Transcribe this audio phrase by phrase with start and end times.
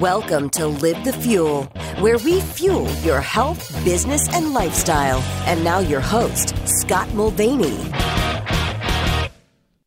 [0.00, 1.64] Welcome to Live the Fuel,
[2.00, 5.20] where we fuel your health, business, and lifestyle.
[5.46, 7.78] And now, your host, Scott Mulvaney.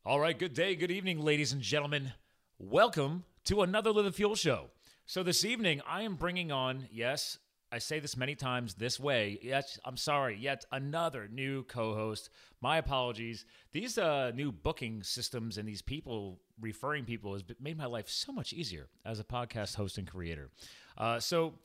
[0.05, 2.13] All right, good day, good evening, ladies and gentlemen.
[2.57, 4.69] Welcome to another Live the Fuel show.
[5.05, 7.39] So, this evening, I am bringing on, yes,
[7.71, 9.39] I say this many times this way.
[9.41, 12.29] Yes, I'm sorry, yet another new co host.
[12.61, 13.45] My apologies.
[13.71, 18.31] These uh, new booking systems and these people referring people has made my life so
[18.31, 20.49] much easier as a podcast host and creator.
[20.97, 21.55] Uh, so,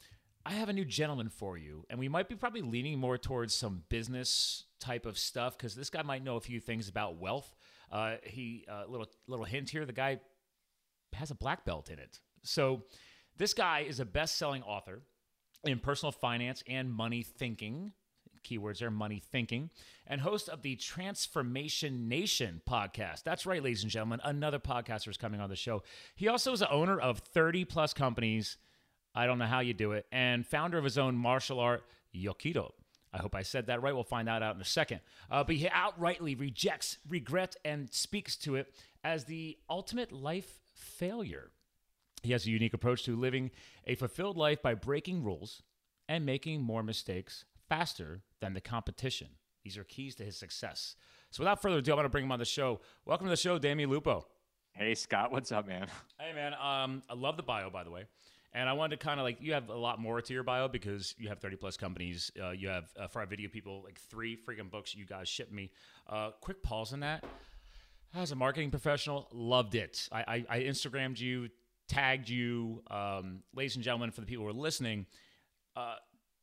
[0.44, 3.54] I have a new gentleman for you, and we might be probably leaning more towards
[3.54, 7.54] some business type of stuff because this guy might know a few things about wealth.
[7.92, 10.18] Uh, he uh, little little hint here: the guy
[11.12, 12.20] has a black belt in it.
[12.42, 12.84] So,
[13.36, 15.02] this guy is a best-selling author
[15.64, 17.92] in personal finance and money thinking.
[18.42, 19.68] Keywords there, money thinking,
[20.06, 23.22] and host of the Transformation Nation podcast.
[23.22, 24.20] That's right, ladies and gentlemen.
[24.24, 25.82] Another podcaster is coming on the show.
[26.14, 28.56] He also is the owner of 30 plus companies.
[29.14, 31.84] I don't know how you do it, and founder of his own martial art,
[32.16, 32.70] Yokido.
[33.12, 33.94] I hope I said that right.
[33.94, 35.00] We'll find out out in a second.
[35.30, 38.72] Uh, but he outrightly rejects regret and speaks to it
[39.02, 41.50] as the ultimate life failure.
[42.22, 43.50] He has a unique approach to living
[43.86, 45.62] a fulfilled life by breaking rules
[46.08, 49.28] and making more mistakes faster than the competition.
[49.64, 50.96] These are keys to his success.
[51.30, 52.80] So, without further ado, I'm going to bring him on the show.
[53.04, 54.26] Welcome to the show, Damion Lupo.
[54.72, 55.30] Hey, Scott.
[55.30, 55.86] What's up, man?
[56.18, 56.54] Hey, man.
[56.54, 58.04] Um, I love the bio, by the way.
[58.52, 60.66] And I wanted to kind of like, you have a lot more to your bio
[60.66, 62.32] because you have 30 plus companies.
[62.40, 65.52] Uh, you have, uh, for our video people, like three freaking books you guys shipped
[65.52, 65.70] me.
[66.08, 67.24] Uh, quick pause on that.
[68.12, 70.08] As a marketing professional, loved it.
[70.10, 71.48] I, I, I Instagrammed you,
[71.90, 75.06] tagged you, um, ladies and gentlemen, for the people who are listening.
[75.74, 75.96] Uh,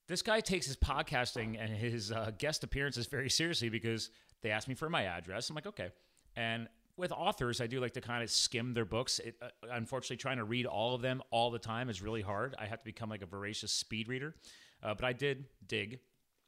[0.08, 4.09] this guy takes his podcasting and his uh, guest appearances very seriously because
[4.42, 5.50] they asked me for my address.
[5.50, 5.89] I'm like, okay.
[6.36, 6.67] And
[6.98, 9.20] with authors, I do like to kind of skim their books.
[9.20, 12.54] It, uh, unfortunately, trying to read all of them all the time is really hard.
[12.59, 14.36] I have to become like a voracious speed reader.
[14.84, 16.00] Uh, but I did dig,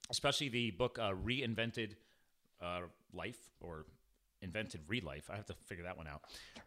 [0.09, 1.95] especially the book uh, Reinvented
[2.61, 2.81] uh,
[3.13, 3.85] Life or
[4.41, 5.29] Invented Relife.
[5.29, 6.21] I have to figure that one out.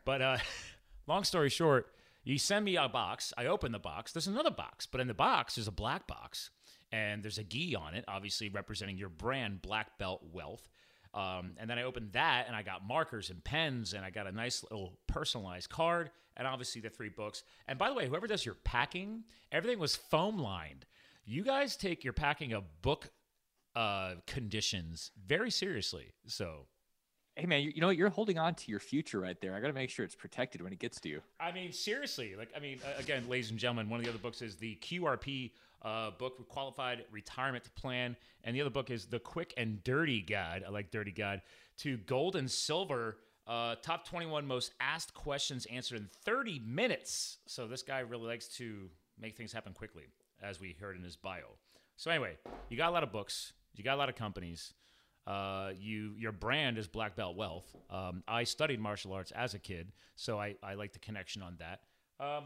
[0.04, 0.38] But uh,
[1.06, 1.88] long story short,
[2.24, 3.32] you send me a box.
[3.36, 4.12] I open the box.
[4.12, 6.50] There's another box, but in the box, there's a black box.
[6.92, 10.68] And there's a gi on it, obviously representing your brand, Black Belt Wealth.
[11.14, 14.26] Um, and then I opened that and I got markers and pens and I got
[14.26, 17.44] a nice little personalized card and obviously the three books.
[17.68, 20.86] And by the way, whoever does your packing, everything was foam lined.
[21.24, 23.10] You guys take your packing of book
[23.76, 26.12] uh, conditions very seriously.
[26.26, 26.66] So
[27.34, 27.96] Hey man, you, you know what?
[27.96, 29.54] You're holding on to your future right there.
[29.54, 31.22] I got to make sure it's protected when it gets to you.
[31.40, 32.34] I mean, seriously.
[32.36, 35.52] Like, I mean, again, ladies and gentlemen, one of the other books is the QRP
[35.80, 40.62] uh, book, Qualified Retirement Plan, and the other book is the Quick and Dirty Guide.
[40.66, 41.40] I like Dirty Guide
[41.78, 43.16] to Gold and Silver.
[43.46, 47.38] Uh, top 21 most asked questions answered in 30 minutes.
[47.46, 50.04] So this guy really likes to make things happen quickly,
[50.42, 51.56] as we heard in his bio.
[51.96, 52.36] So anyway,
[52.68, 54.74] you got a lot of books, you got a lot of companies.
[55.26, 57.76] Uh, you your brand is Black Belt Wealth.
[57.90, 61.56] Um, I studied martial arts as a kid, so I, I like the connection on
[61.58, 61.80] that.
[62.24, 62.44] Um,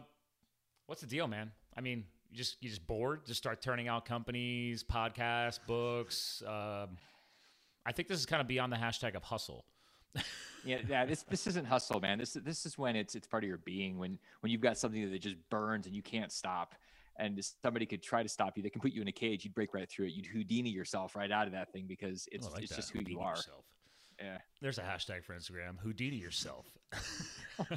[0.87, 1.53] what's the deal, man?
[1.77, 6.43] I mean, you just you just bored, just start turning out companies, podcasts, books.
[6.47, 6.99] Um,
[7.87, 9.65] I think this is kind of beyond the hashtag of hustle.
[10.65, 11.07] yeah, yeah.
[11.07, 12.19] This this isn't hustle, man.
[12.19, 13.97] This this is when it's it's part of your being.
[13.99, 16.75] When when you've got something that just burns and you can't stop
[17.19, 19.45] and somebody could try to stop you, they can put you in a cage.
[19.45, 20.13] You'd break right through it.
[20.13, 23.21] You'd Houdini yourself right out of that thing because it's, like it's just who Houdini
[23.21, 23.37] you are.
[23.37, 23.65] Yourself.
[24.21, 24.39] Yeah.
[24.63, 25.79] There's a hashtag for Instagram.
[25.79, 26.67] Houdini yourself.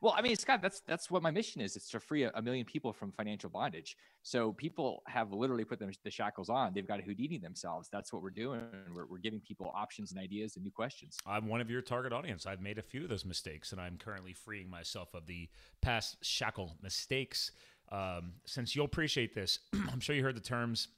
[0.00, 1.76] well, I mean, Scott, that's that's what my mission is.
[1.76, 3.96] It's to free a, a, million people from financial bondage.
[4.22, 6.72] So people have literally put them, the shackles on.
[6.74, 7.88] They've got to Houdini themselves.
[7.92, 8.62] That's what we're doing.
[8.92, 11.18] We're, we're giving people options and ideas and new questions.
[11.26, 12.46] I'm one of your target audience.
[12.46, 15.48] I've made a few of those mistakes, and I'm currently freeing myself of the
[15.80, 17.52] past shackle mistakes
[17.90, 19.58] um, since you'll appreciate this,
[19.92, 20.88] I'm sure you heard the terms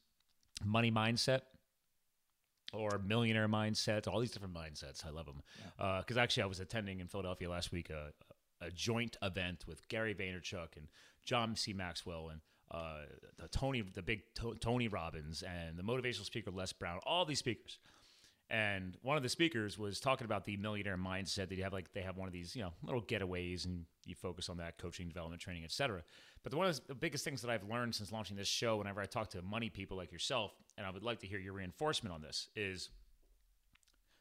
[0.65, 1.43] money mindset
[2.73, 5.07] or millionaire mindset, all these different mindsets.
[5.07, 5.43] I love them.
[5.77, 6.21] Because yeah.
[6.21, 8.13] uh, actually, I was attending in Philadelphia last week a,
[8.65, 10.89] a, joint event with Gary Vaynerchuk and
[11.25, 11.73] John C.
[11.73, 12.41] Maxwell and
[12.71, 13.03] uh,
[13.39, 17.39] the Tony, the big to- Tony Robbins and the motivational speaker Les Brown, all these
[17.39, 17.79] speakers.
[18.49, 21.93] And one of the speakers was talking about the millionaire mindset that you have, like
[21.93, 25.09] they have one of these, you know, little getaways, and you focus on that coaching,
[25.09, 26.03] development, training, etc.
[26.45, 29.07] But one of the biggest things that I've learned since launching this show, whenever I
[29.07, 32.23] talk to money people like yourself, and I would like to hear your reinforcement on
[32.23, 32.91] this, is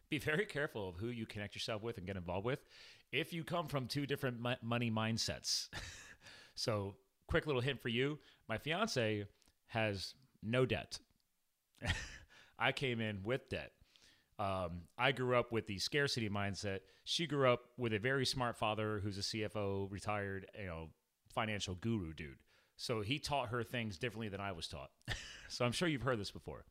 [0.10, 2.66] be very careful of who you connect yourself with and get involved with.
[3.12, 5.70] If you come from two different money mindsets,
[6.56, 6.96] so
[7.28, 8.18] quick little hint for you:
[8.50, 9.28] my fiance
[9.68, 10.98] has no debt.
[12.58, 13.72] I came in with debt.
[14.38, 16.80] Um, I grew up with the scarcity mindset.
[17.06, 20.90] She grew up with a very smart father who's a CFO, retired, you know,
[21.34, 22.38] financial guru dude.
[22.78, 24.90] So he taught her things differently than I was taught.
[25.50, 26.66] so I'm sure you've heard this before.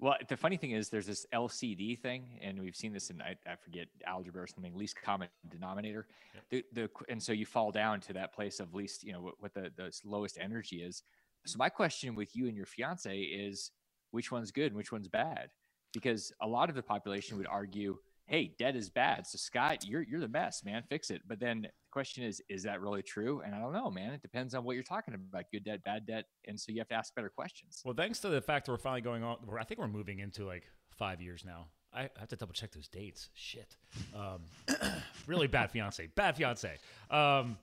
[0.00, 3.36] Well, the funny thing is, there's this LCD thing, and we've seen this in I,
[3.46, 6.06] I forget algebra or something, least common denominator.
[6.34, 6.64] Yep.
[6.74, 9.34] The, the and so you fall down to that place of least, you know, what,
[9.38, 11.02] what the, the lowest energy is.
[11.46, 13.70] So my question with you and your fiance is,
[14.10, 15.50] which one's good and which one's bad?
[15.94, 17.96] Because a lot of the population would argue
[18.26, 19.26] hey, debt is bad.
[19.26, 20.82] So Scott, you're you're the best, man.
[20.88, 21.22] Fix it.
[21.26, 23.42] But then the question is, is that really true?
[23.44, 24.12] And I don't know, man.
[24.12, 25.44] It depends on what you're talking about.
[25.52, 27.82] Good debt, bad debt, and so you have to ask better questions.
[27.84, 30.46] Well, thanks to the fact that we're finally going on, I think we're moving into
[30.46, 31.66] like five years now.
[31.92, 33.28] I have to double check those dates.
[33.34, 33.76] Shit.
[34.16, 34.40] Um,
[35.26, 36.08] really bad fiance.
[36.16, 36.76] Bad fiance.
[37.08, 37.56] Um,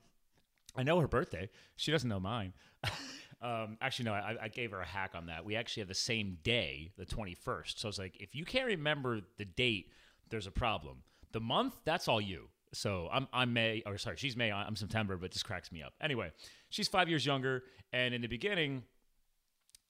[0.76, 1.50] I know her birthday.
[1.76, 2.54] She doesn't know mine.
[3.42, 5.44] um, actually, no, I, I, gave her a hack on that.
[5.44, 7.80] We actually have the same day, the 21st.
[7.80, 9.88] So I was like, if you can't remember the date
[10.32, 11.04] there's a problem.
[11.34, 12.48] The month, that's all you.
[12.74, 14.52] So I'm I'm May or sorry, she's May.
[14.52, 15.94] I'm September, but just cracks me up.
[16.02, 16.32] Anyway,
[16.70, 18.84] she's five years younger, and in the beginning,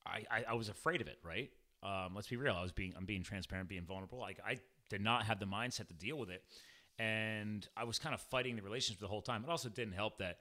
[0.05, 1.19] I I, I was afraid of it.
[1.23, 1.51] Right?
[1.83, 2.55] Um, let's be real.
[2.55, 4.19] I was being I'm being transparent, being vulnerable.
[4.19, 4.59] Like I
[4.89, 6.43] did not have the mindset to deal with it,
[6.97, 9.43] and I was kind of fighting the relationship the whole time.
[9.43, 10.39] It also didn't help that.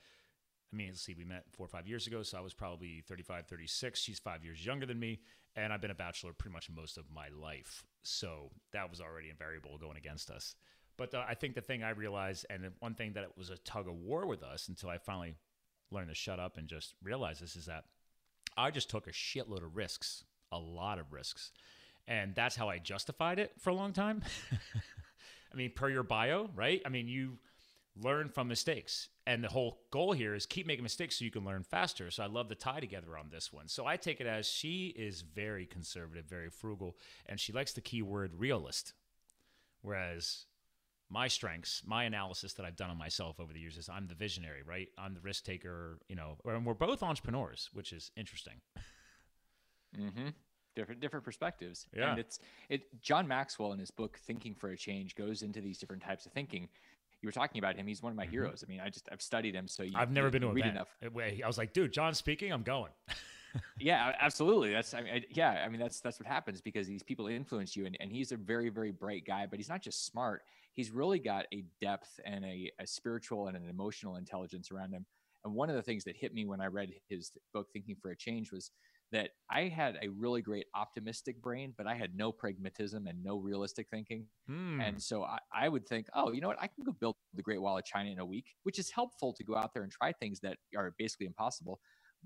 [0.72, 3.02] I mean, let's see, we met four or five years ago, so I was probably
[3.08, 4.00] 35, 36.
[4.00, 5.20] She's five years younger than me,
[5.56, 7.84] and I've been a bachelor pretty much most of my life.
[8.02, 10.54] So that was already a variable going against us.
[10.96, 13.56] But uh, I think the thing I realized, and one thing that it was a
[13.58, 15.34] tug of war with us until I finally
[15.90, 17.84] learned to shut up and just realize this is that
[18.56, 21.50] I just took a shitload of risks, a lot of risks.
[22.06, 24.22] And that's how I justified it for a long time.
[25.52, 26.80] I mean, per your bio, right?
[26.84, 27.38] I mean, you
[27.96, 29.08] learn from mistakes.
[29.26, 32.10] And the whole goal here is keep making mistakes so you can learn faster.
[32.10, 33.68] So I love the tie together on this one.
[33.68, 36.96] So I take it as she is very conservative, very frugal,
[37.26, 38.94] and she likes the keyword realist.
[39.82, 40.46] Whereas
[41.08, 44.14] my strengths, my analysis that I've done on myself over the years is I'm the
[44.14, 44.88] visionary, right?
[44.96, 48.60] I'm the risk taker, you know, and we're both entrepreneurs, which is interesting.
[49.98, 50.28] Mm-hmm.
[50.76, 51.88] Different different perspectives.
[51.92, 52.10] Yeah.
[52.10, 52.38] And it's
[52.68, 56.26] it John Maxwell in his book Thinking for a Change goes into these different types
[56.26, 56.68] of thinking
[57.22, 57.86] you were talking about him.
[57.86, 58.32] He's one of my mm-hmm.
[58.32, 58.64] heroes.
[58.66, 59.68] I mean, I just I've studied him.
[59.68, 60.76] So you, I've never you, been to a read event.
[60.76, 61.42] enough.
[61.42, 62.52] I was like, dude, John's speaking.
[62.52, 62.92] I'm going.
[63.78, 64.72] yeah, absolutely.
[64.72, 65.62] That's I mean, I, yeah.
[65.64, 68.36] I mean, that's that's what happens because these people influence you, and, and he's a
[68.36, 69.46] very very bright guy.
[69.46, 70.42] But he's not just smart.
[70.74, 75.04] He's really got a depth and a, a spiritual and an emotional intelligence around him.
[75.44, 78.10] And one of the things that hit me when I read his book, Thinking for
[78.10, 78.70] a Change, was
[79.12, 83.38] that I had a really great optimistic brain, but I had no pragmatism and no
[83.38, 84.26] realistic thinking.
[84.46, 84.80] Hmm.
[84.80, 86.60] And so I, I, would think, oh, you know what?
[86.60, 89.32] I can go build the Great Wall of China in a week, which is helpful
[89.32, 91.80] to go out there and try things that are basically impossible.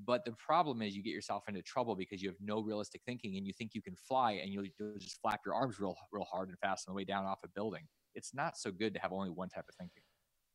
[0.04, 3.36] But the problem is you get yourself into trouble because you have no realistic thinking
[3.36, 6.24] and you think you can fly and you'll, you'll just flap your arms real, real
[6.24, 7.84] hard and fast on the way down off a building.
[8.14, 10.02] It's not so good to have only one type of thinking.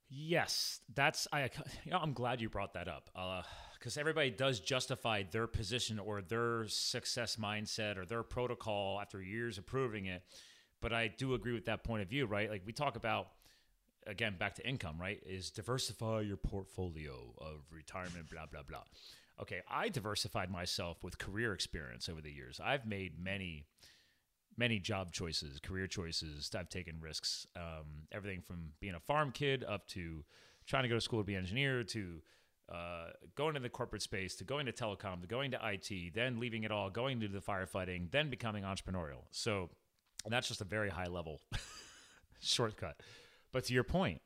[0.10, 1.50] Yes, that's I.
[1.86, 3.10] You know, I'm glad you brought that up
[3.80, 9.58] because everybody does justify their position or their success mindset or their protocol after years
[9.58, 10.22] of proving it.
[10.82, 12.50] But I do agree with that point of view, right?
[12.50, 13.30] Like we talk about
[14.06, 15.22] again back to income, right?
[15.26, 18.84] Is diversify your portfolio of retirement, blah blah blah.
[19.42, 22.60] Okay, I diversified myself with career experience over the years.
[22.64, 23.66] I've made many
[24.58, 26.52] many job choices, career choices.
[26.54, 27.48] I've taken risks.
[27.56, 30.26] Um, everything from being a farm kid up to
[30.68, 32.22] trying to go to school to be an engineer to
[32.72, 36.40] uh, going to the corporate space to going to telecom to going to IT, then
[36.40, 39.24] leaving it all, going to the firefighting, then becoming entrepreneurial.
[39.32, 39.70] So
[40.28, 41.42] that's just a very high level
[42.40, 43.02] shortcut.
[43.52, 44.22] But to your point,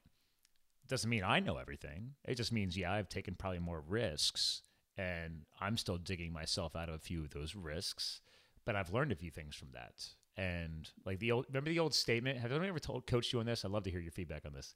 [0.88, 2.12] doesn't mean I know everything.
[2.26, 4.64] It just means, yeah, I've taken probably more risks
[4.98, 8.22] and I'm still digging myself out of a few of those risks,
[8.66, 10.06] but I've learned a few things from that.
[10.36, 12.40] And like the old, remember the old statement?
[12.40, 13.64] Have anyone ever told coached you on this?
[13.64, 14.76] I'd love to hear your feedback on this.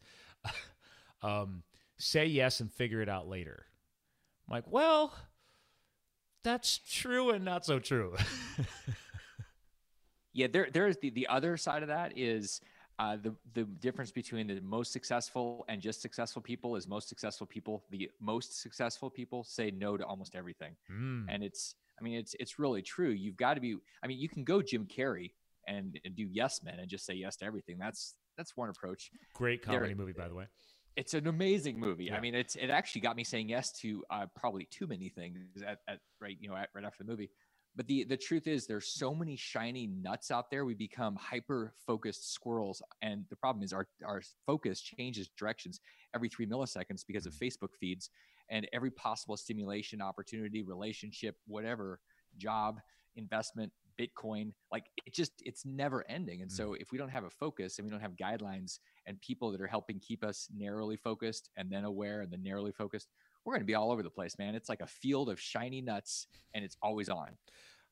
[1.22, 1.64] um,
[1.98, 3.66] say yes and figure it out later.
[4.48, 5.14] I'm like, well,
[6.44, 8.16] that's true and not so true.
[10.34, 12.62] yeah, there there is the the other side of that is
[13.00, 17.46] uh, the the difference between the most successful and just successful people is most successful
[17.46, 17.84] people.
[17.92, 21.26] The most successful people say no to almost everything, mm.
[21.28, 23.10] and it's I mean it's it's really true.
[23.10, 23.78] You've got to be.
[24.02, 25.32] I mean, you can go Jim Carrey
[25.68, 27.78] and, and do yes men and just say yes to everything.
[27.78, 29.12] That's that's one approach.
[29.34, 30.46] Great comedy there, movie, by the way.
[30.98, 32.06] It's an amazing movie.
[32.06, 32.18] Yeah.
[32.18, 35.38] I mean, it's it actually got me saying yes to uh, probably too many things
[35.66, 37.30] at, at right you know at, right after the movie.
[37.76, 40.66] But the the truth is, there's so many shiny nuts out there.
[40.66, 45.80] We become hyper focused squirrels, and the problem is our our focus changes directions
[46.16, 47.46] every three milliseconds because of mm-hmm.
[47.46, 48.10] Facebook feeds
[48.50, 52.00] and every possible stimulation opportunity, relationship, whatever,
[52.38, 52.80] job,
[53.16, 54.54] investment, Bitcoin.
[54.72, 56.42] Like it just it's never ending.
[56.42, 56.56] And Mm.
[56.56, 59.62] so if we don't have a focus and we don't have guidelines and people that
[59.62, 63.10] are helping keep us narrowly focused and then aware and then narrowly focused,
[63.44, 64.56] we're going to be all over the place, man.
[64.56, 67.38] It's like a field of shiny nuts and it's always on.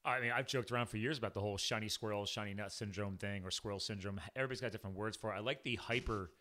[0.03, 3.17] I mean, I've joked around for years about the whole shiny squirrel, shiny nut syndrome
[3.17, 4.21] thing, or squirrel syndrome.
[4.35, 5.37] Everybody's got different words for it.
[5.37, 6.31] I like the hyper,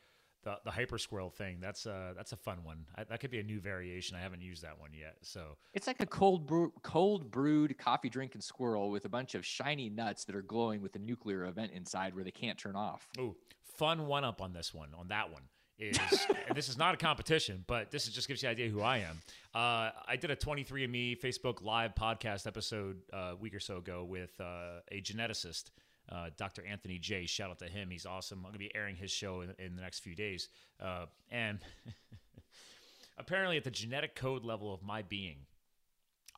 [0.45, 1.59] the, the hyper squirrel thing.
[1.61, 2.87] That's a that's a fun one.
[2.97, 4.17] I, that could be a new variation.
[4.17, 5.17] I haven't used that one yet.
[5.23, 9.45] So It's like a cold brew, cold brewed coffee drinking squirrel with a bunch of
[9.45, 13.09] shiny nuts that are glowing with a nuclear event inside where they can't turn off.
[13.19, 13.35] Ooh,
[13.77, 15.43] fun one up on this one, on that one
[15.79, 15.99] is,
[16.49, 18.81] and this is not a competition, but this is just gives you an idea who
[18.81, 19.21] I am.
[19.55, 24.05] Uh, I did a 23andMe Facebook Live podcast episode uh, a week or so ago
[24.05, 25.71] with uh, a geneticist,
[26.11, 26.65] uh, Dr.
[26.67, 27.27] Anthony J.
[27.27, 27.91] Shout out to him.
[27.91, 28.39] He's awesome.
[28.39, 30.49] I'm going to be airing his show in, in the next few days.
[30.81, 31.61] Uh, and
[33.19, 35.47] apparently, at the genetic code level of my being,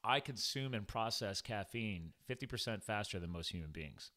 [0.04, 4.12] I consume and process caffeine 50% faster than most human beings.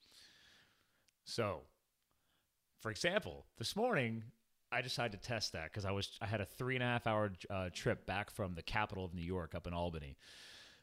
[1.25, 1.62] So,
[2.79, 4.24] for example, this morning
[4.72, 7.08] I decided to test that because I was I had a three and a half
[7.08, 10.15] hour uh, trip back from the capital of New York up in Albany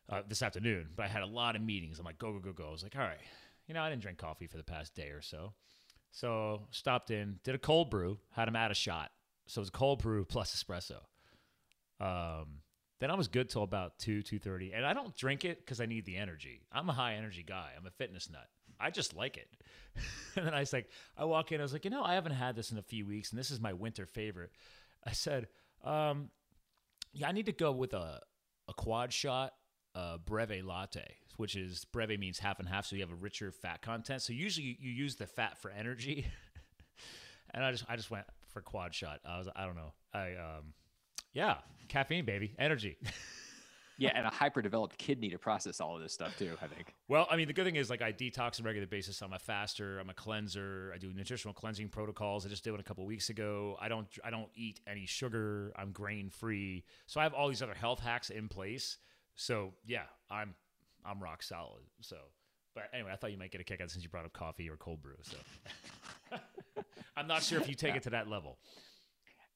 [0.08, 1.98] uh, this afternoon, but I had a lot of meetings.
[1.98, 2.68] I'm like, go go go go.
[2.68, 3.20] I was like, all right,
[3.66, 5.52] you know, I didn't drink coffee for the past day or so,
[6.10, 9.10] so stopped in, did a cold brew, had him add a shot,
[9.46, 11.00] so it was cold brew plus espresso.
[12.00, 12.60] Um,
[12.98, 15.80] then I was good till about two two thirty, and I don't drink it because
[15.80, 16.62] I need the energy.
[16.72, 17.70] I'm a high energy guy.
[17.76, 18.46] I'm a fitness nut.
[18.78, 19.48] I just like it.
[20.36, 22.32] and then I was like, I walk in, I was like, you know, I haven't
[22.32, 24.50] had this in a few weeks, and this is my winter favorite.
[25.06, 25.48] I said,
[25.84, 26.30] um,
[27.12, 28.20] yeah, I need to go with a
[28.68, 29.52] a quad shot
[29.94, 33.50] uh, breve latte, which is breve means half and half, so you have a richer
[33.52, 34.22] fat content.
[34.22, 36.26] So usually you, you use the fat for energy,
[37.54, 39.20] and I just I just went for quad shot.
[39.24, 40.72] I was I don't know I um
[41.32, 42.96] yeah caffeine baby energy.
[43.98, 46.94] Yeah, and a hyper developed kidney to process all of this stuff too, I think.
[47.08, 49.22] Well, I mean, the good thing is like I detox on a regular basis.
[49.22, 49.98] I'm a faster.
[49.98, 50.92] I'm a cleanser.
[50.94, 52.44] I do nutritional cleansing protocols.
[52.44, 53.76] I just did one a couple weeks ago.
[53.80, 54.06] I don't.
[54.22, 55.72] I don't eat any sugar.
[55.76, 56.84] I'm grain free.
[57.06, 58.98] So I have all these other health hacks in place.
[59.34, 60.54] So yeah, I'm
[61.08, 61.82] I'm rock solid.
[62.00, 62.16] So,
[62.74, 64.68] but anyway, I thought you might get a kick out since you brought up coffee
[64.68, 65.16] or cold brew.
[65.22, 65.36] So
[67.16, 68.58] I'm not sure if you take it to that level.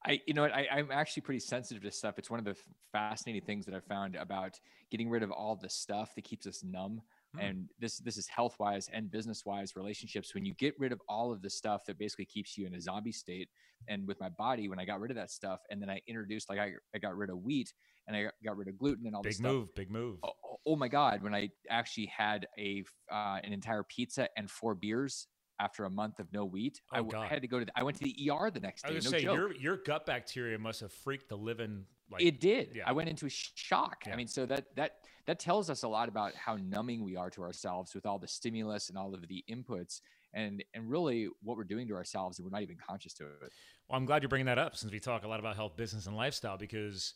[0.05, 2.19] I, you know what, I, I'm actually pretty sensitive to stuff.
[2.19, 2.57] It's one of the
[2.91, 4.59] fascinating things that I've found about
[4.91, 7.03] getting rid of all the stuff that keeps us numb.
[7.35, 7.41] Hmm.
[7.41, 10.35] And this, this is health wise and business wise relationships.
[10.35, 12.81] When you get rid of all of the stuff that basically keeps you in a
[12.81, 13.49] zombie state,
[13.89, 16.49] and with my body, when I got rid of that stuff, and then I introduced,
[16.49, 17.73] like, I, I got rid of wheat
[18.09, 19.53] and I got rid of gluten and all this Big stuff.
[19.53, 19.75] move.
[19.75, 20.19] Big move.
[20.25, 21.23] Oh, oh- oh my god!
[21.23, 22.83] When I actually had a
[23.13, 25.29] uh, an entire pizza and four beers
[25.61, 27.65] after a month of no wheat, I Oh, w- I had to go to.
[27.65, 28.95] The, I went to the ER the next I day.
[28.97, 29.37] was no say joke.
[29.37, 32.71] your your gut bacteria must have freaked the living like it did.
[32.75, 32.85] yeah.
[32.87, 34.05] I went into a shock.
[34.07, 34.13] Yeah.
[34.13, 37.31] I mean, so that that that tells us a lot about how numbing we are
[37.31, 40.01] to ourselves with all the stimulus and all of the inputs,
[40.35, 43.53] and and really what we're doing to ourselves, and we're not even conscious to it.
[43.89, 46.07] Well, I'm glad you're bringing that up since we talk a lot about health, business,
[46.07, 47.15] and lifestyle because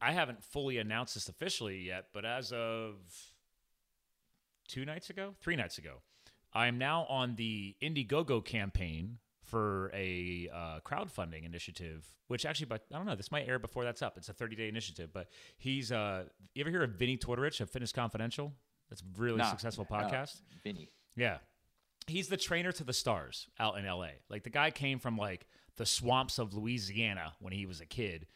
[0.00, 2.96] I haven't fully announced this officially yet, but as of
[4.68, 6.02] two nights ago, three nights ago,
[6.52, 12.84] I am now on the Indiegogo campaign for a uh, crowdfunding initiative, which actually, but
[12.92, 14.16] I don't know, this might air before that's up.
[14.16, 16.24] It's a 30 day initiative, but he's, uh,
[16.54, 18.52] you ever hear of Vinnie Tortorich of Fitness Confidential?
[18.90, 20.40] That's a really Nah, successful podcast.
[20.64, 20.90] Vinnie.
[21.16, 21.38] Yeah.
[22.06, 24.08] He's the trainer to the stars out in LA.
[24.30, 28.26] Like the guy came from like the swamps of Louisiana when he was a kid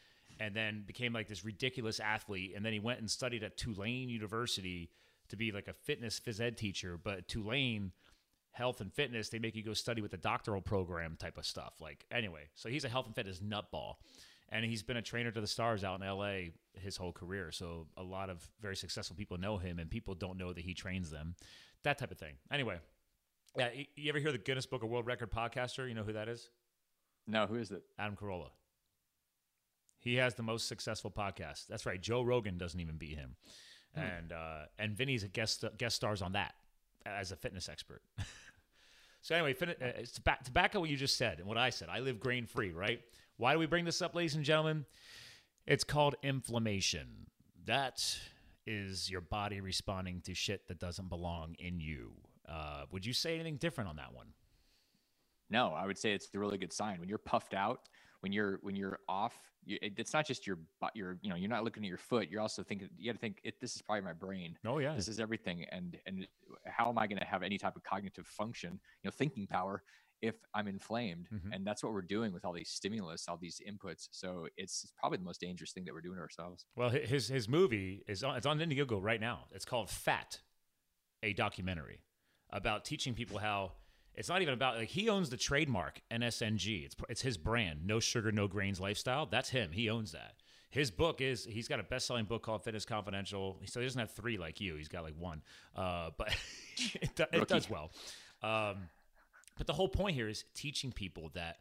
[0.40, 4.09] and then became like this ridiculous athlete and then he went and studied at Tulane
[4.09, 4.90] University
[5.28, 7.92] to be like a fitness phys ed teacher, but Tulane
[8.52, 11.75] health and fitness, they make you go study with the doctoral program type of stuff.
[11.80, 13.94] Like anyway, so he's a health and fitness nutball.
[14.50, 17.50] And he's been a trainer to the stars out in LA his whole career.
[17.50, 20.75] So a lot of very successful people know him and people don't know that he
[20.75, 21.37] trains them.
[21.85, 22.35] That type of thing.
[22.52, 22.78] Anyway,
[23.56, 25.88] yeah, you ever hear the Guinness Book of World Record podcaster?
[25.88, 26.50] You know who that is?
[27.26, 27.82] No, who is it?
[27.99, 28.50] Adam Carolla.
[29.99, 31.66] He has the most successful podcast.
[31.68, 32.00] That's right.
[32.00, 33.37] Joe Rogan doesn't even beat him,
[33.94, 36.54] and uh, and Vinnie's a guest guest stars on that
[37.06, 38.02] as a fitness expert.
[39.23, 41.57] so anyway, fin- uh, to back to back up what you just said and what
[41.57, 41.88] I said.
[41.88, 43.00] I live grain free, right?
[43.37, 44.85] Why do we bring this up, ladies and gentlemen?
[45.67, 47.29] It's called inflammation.
[47.64, 48.05] That
[48.67, 52.12] is your body responding to shit that doesn't belong in you.
[52.49, 54.26] Uh, would you say anything different on that one?
[55.50, 57.88] No, I would say it's a really good sign when you're puffed out,
[58.23, 59.35] when you're when you're off.
[59.64, 60.59] You, it- it's not just your
[60.95, 62.29] your you know you're not looking at your foot.
[62.31, 64.57] You're also thinking you got to think it, this is probably my brain.
[64.67, 66.26] Oh yeah, This is everything, and and
[66.67, 69.83] how am I going to have any type of cognitive function, you know, thinking power
[70.21, 71.29] if I'm inflamed?
[71.33, 71.50] Mhm.
[71.52, 74.09] And that's what we're doing with all these stimulus, all these inputs.
[74.12, 76.64] So it's, it's probably the most dangerous thing that we're doing to ourselves.
[76.76, 79.47] Well, his his movie is on, it's on Indiegogo right now.
[79.52, 80.41] It's called Fat.
[81.25, 82.00] a documentary
[82.50, 83.73] about teaching people how
[84.14, 86.85] it's not even about like he owns the trademark NSNG.
[86.85, 89.26] It's it's his brand, no sugar, no grains lifestyle.
[89.26, 89.71] That's him.
[89.73, 90.35] He owns that.
[90.71, 93.59] His book is he's got a best selling book called Fitness Confidential.
[93.66, 94.76] So he doesn't have three like you.
[94.76, 95.42] He's got like one,
[95.76, 96.35] uh, but
[97.00, 97.90] it, do- it does well.
[98.42, 98.88] Um,
[99.59, 101.59] but the whole point here is teaching people that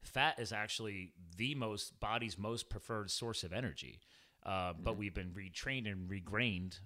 [0.00, 4.00] fat is actually the most body's most preferred source of energy.
[4.44, 6.78] Uh, But we've been retrained and regrained,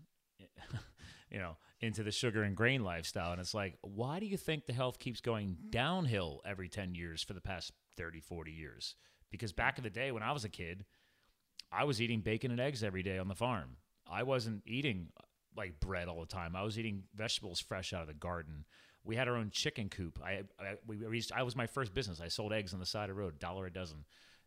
[1.37, 3.31] you know, into the sugar and grain lifestyle.
[3.31, 7.23] And it's like, why do you think the health keeps going downhill every 10 years
[7.23, 8.95] for the past 30, 40 years?
[9.31, 10.87] Because back in the day when I was a kid,
[11.71, 13.77] I was eating bacon and eggs every day on the farm.
[14.11, 15.09] I wasn't eating
[15.55, 16.57] like bread all the time.
[16.57, 18.65] I was eating vegetables fresh out of the garden.
[19.05, 20.19] We had our own chicken coop.
[20.25, 22.19] I, I we reached, I was my first business.
[22.19, 24.07] I sold eggs on the side of the road, dollar a dozen.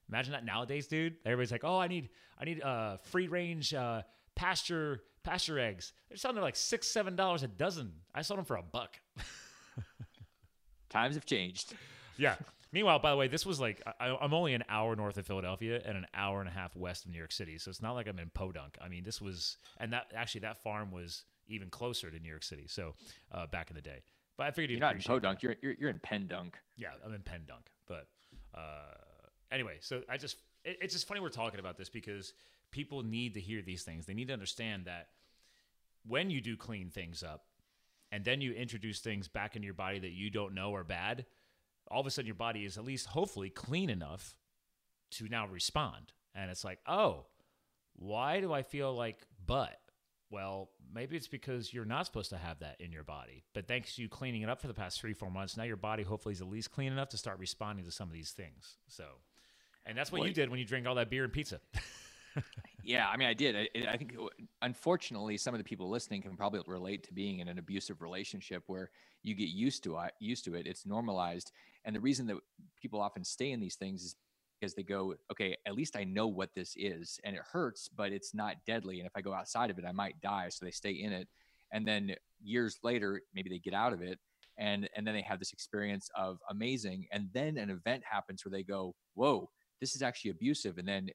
[0.10, 1.18] Imagine that nowadays, dude.
[1.24, 4.02] Everybody's like, "Oh, I need I need uh, free range uh,
[4.40, 7.92] pasture pasture eggs." They're selling them like six seven dollars a dozen.
[8.16, 9.00] I sold them for a buck.
[10.90, 11.74] Times have changed.
[12.18, 12.36] Yeah.
[12.72, 15.82] Meanwhile, by the way, this was like I, I'm only an hour north of Philadelphia
[15.86, 18.08] and an hour and a half west of New York City, so it's not like
[18.08, 18.78] I'm in Podunk.
[18.82, 22.44] I mean, this was, and that actually that farm was even closer to New York
[22.44, 22.66] City.
[22.68, 22.94] So
[23.32, 24.04] uh, back in the day,
[24.38, 25.42] but I figured You're not in Podunk.
[25.42, 26.54] You're, you're you're in Pendunk.
[26.78, 27.66] yeah, I'm in Penn Dunk.
[27.88, 28.08] But
[28.56, 28.94] uh,
[29.52, 32.34] anyway, so I just it, it's just funny we're talking about this because
[32.72, 34.06] people need to hear these things.
[34.06, 35.08] They need to understand that
[36.08, 37.46] when you do clean things up
[38.12, 41.26] and then you introduce things back into your body that you don't know are bad,
[41.90, 44.36] all of a sudden your body is at least hopefully clean enough
[45.12, 46.14] to now respond.
[46.36, 47.26] And it's like, oh,
[47.96, 49.80] why do I feel like but?
[50.32, 53.44] Well, maybe it's because you're not supposed to have that in your body.
[53.54, 55.76] But thanks to you cleaning it up for the past three, four months, now your
[55.76, 58.78] body hopefully is at least clean enough to start responding to some of these things.
[58.88, 59.06] So,
[59.86, 61.60] and that's what you did when you drank all that beer and pizza.
[62.84, 63.56] Yeah, I mean, I did.
[63.56, 64.28] I, I think, uh,
[64.62, 68.64] unfortunately, some of the people listening can probably relate to being in an abusive relationship
[68.68, 68.90] where
[69.22, 70.14] you get used to it.
[70.20, 71.52] Used to it, it's normalized.
[71.86, 72.38] And the reason that
[72.82, 74.16] people often stay in these things is
[74.60, 78.12] because they go, okay, at least I know what this is, and it hurts, but
[78.12, 79.00] it's not deadly.
[79.00, 80.50] And if I go outside of it, I might die.
[80.50, 81.28] So they stay in it,
[81.72, 84.20] and then years later, maybe they get out of it,
[84.58, 88.52] and and then they have this experience of amazing, and then an event happens where
[88.52, 91.10] they go, whoa, this is actually abusive, and then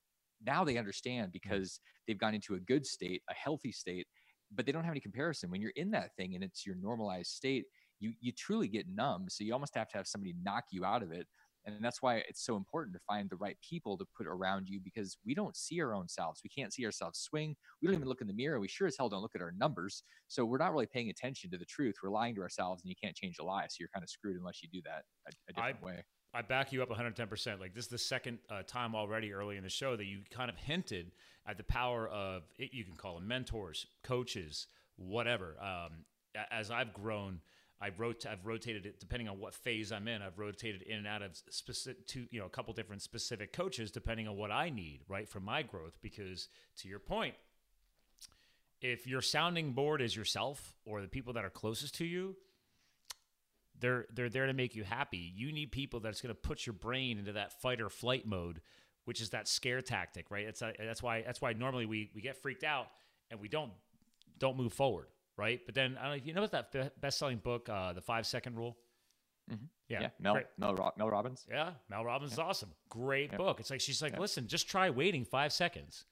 [0.46, 1.32] now they understand mm.
[1.32, 4.06] because they've gone into a good state, a healthy state,
[4.54, 5.50] but they don't have any comparison.
[5.50, 7.64] When you're in that thing and it's your normalized state,
[8.00, 9.26] you you truly get numb.
[9.28, 11.26] So you almost have to have somebody knock you out of it.
[11.66, 14.80] And that's why it's so important to find the right people to put around you
[14.84, 16.42] because we don't see our own selves.
[16.44, 17.56] We can't see ourselves swing.
[17.80, 18.60] We don't even look in the mirror.
[18.60, 20.02] We sure as hell don't look at our numbers.
[20.28, 21.94] So we're not really paying attention to the truth.
[22.02, 23.64] We're lying to ourselves and you can't change a lie.
[23.70, 26.04] So you're kind of screwed unless you do that a, a different way.
[26.34, 27.60] I back you up 110%.
[27.60, 30.50] Like this is the second uh, time already early in the show that you kind
[30.50, 31.12] of hinted
[31.46, 32.70] at the power of it.
[32.72, 34.66] You can call them mentors, coaches,
[34.96, 35.56] whatever.
[35.60, 36.04] Um,
[36.50, 37.40] as I've grown,
[37.80, 40.22] I've, rot- I've rotated it depending on what phase I'm in.
[40.22, 41.98] I've rotated in and out of specific
[42.32, 45.62] you know a couple different specific coaches depending on what I need right for my
[45.62, 45.98] growth.
[46.02, 47.34] Because to your point,
[48.80, 52.34] if your sounding board is yourself or the people that are closest to you,
[53.84, 55.32] they're they're there to make you happy.
[55.36, 58.60] You need people that's going to put your brain into that fight or flight mode,
[59.04, 60.46] which is that scare tactic, right?
[60.46, 62.86] It's a, that's why that's why normally we we get freaked out
[63.30, 63.72] and we don't
[64.38, 65.60] don't move forward, right?
[65.66, 68.26] But then I don't know if you know that best selling book, uh, the five
[68.26, 68.76] second rule.
[69.50, 69.68] Mhm.
[69.88, 70.08] Yeah, Yeah.
[70.18, 70.46] Mel, great.
[70.56, 71.46] Mel, Ro- Mel Robbins.
[71.50, 72.70] Yeah, Mel Robbins is awesome.
[72.88, 73.36] Great Yeah.
[73.36, 73.60] book.
[73.60, 74.20] It's like she's like, Yeah.
[74.20, 76.06] listen, just try waiting five seconds,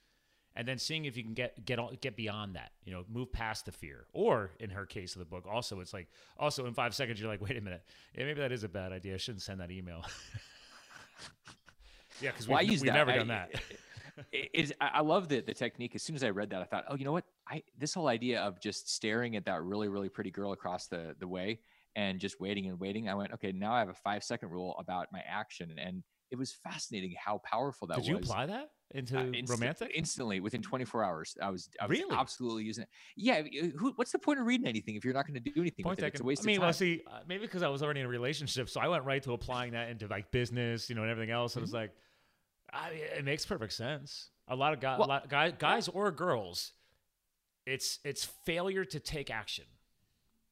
[0.57, 2.73] and then seeing if you can get get get beyond that.
[2.85, 4.07] You know, move past the fear.
[4.13, 7.31] Or in her case of the book, also it's like also in five seconds you're
[7.31, 7.83] like, wait a minute,
[8.17, 9.15] yeah, maybe that is a bad idea.
[9.15, 10.05] I shouldn't send that email.
[12.21, 12.99] yeah, because Well, we've, use we've that.
[12.99, 13.51] never I- done that.
[14.33, 15.95] it is I love the the technique.
[15.95, 17.25] As soon as I read that, I thought, oh, you know what?
[17.49, 21.15] I this whole idea of just staring at that really really pretty girl across the
[21.19, 21.61] the way
[21.97, 23.09] and just waiting and waiting.
[23.09, 26.37] I went, okay, now I have a five second rule about my action, and it
[26.37, 28.09] was fascinating how powerful that Did was.
[28.09, 29.91] you apply that into Uh, insta- romantic?
[29.95, 31.37] instantly within 24 hours.
[31.43, 32.17] I was, I was Really?
[32.17, 32.89] absolutely using it.
[33.17, 33.43] Yeah,
[33.79, 35.99] who, what's the point of reading anything if you're not going to do anything Point
[35.99, 36.09] with it?
[36.15, 38.07] It's a waste I mean, of well, see, uh, maybe because I was already in
[38.07, 41.11] a relationship, so I went right to applying that into like business, you know, and
[41.11, 41.57] everything else.
[41.57, 41.91] And it's like,
[42.73, 44.31] I, it makes perfect sense.
[44.49, 46.73] A lot of guys, Well, a lot, guys, guys or girls,
[47.67, 49.65] it's it's failure to take action,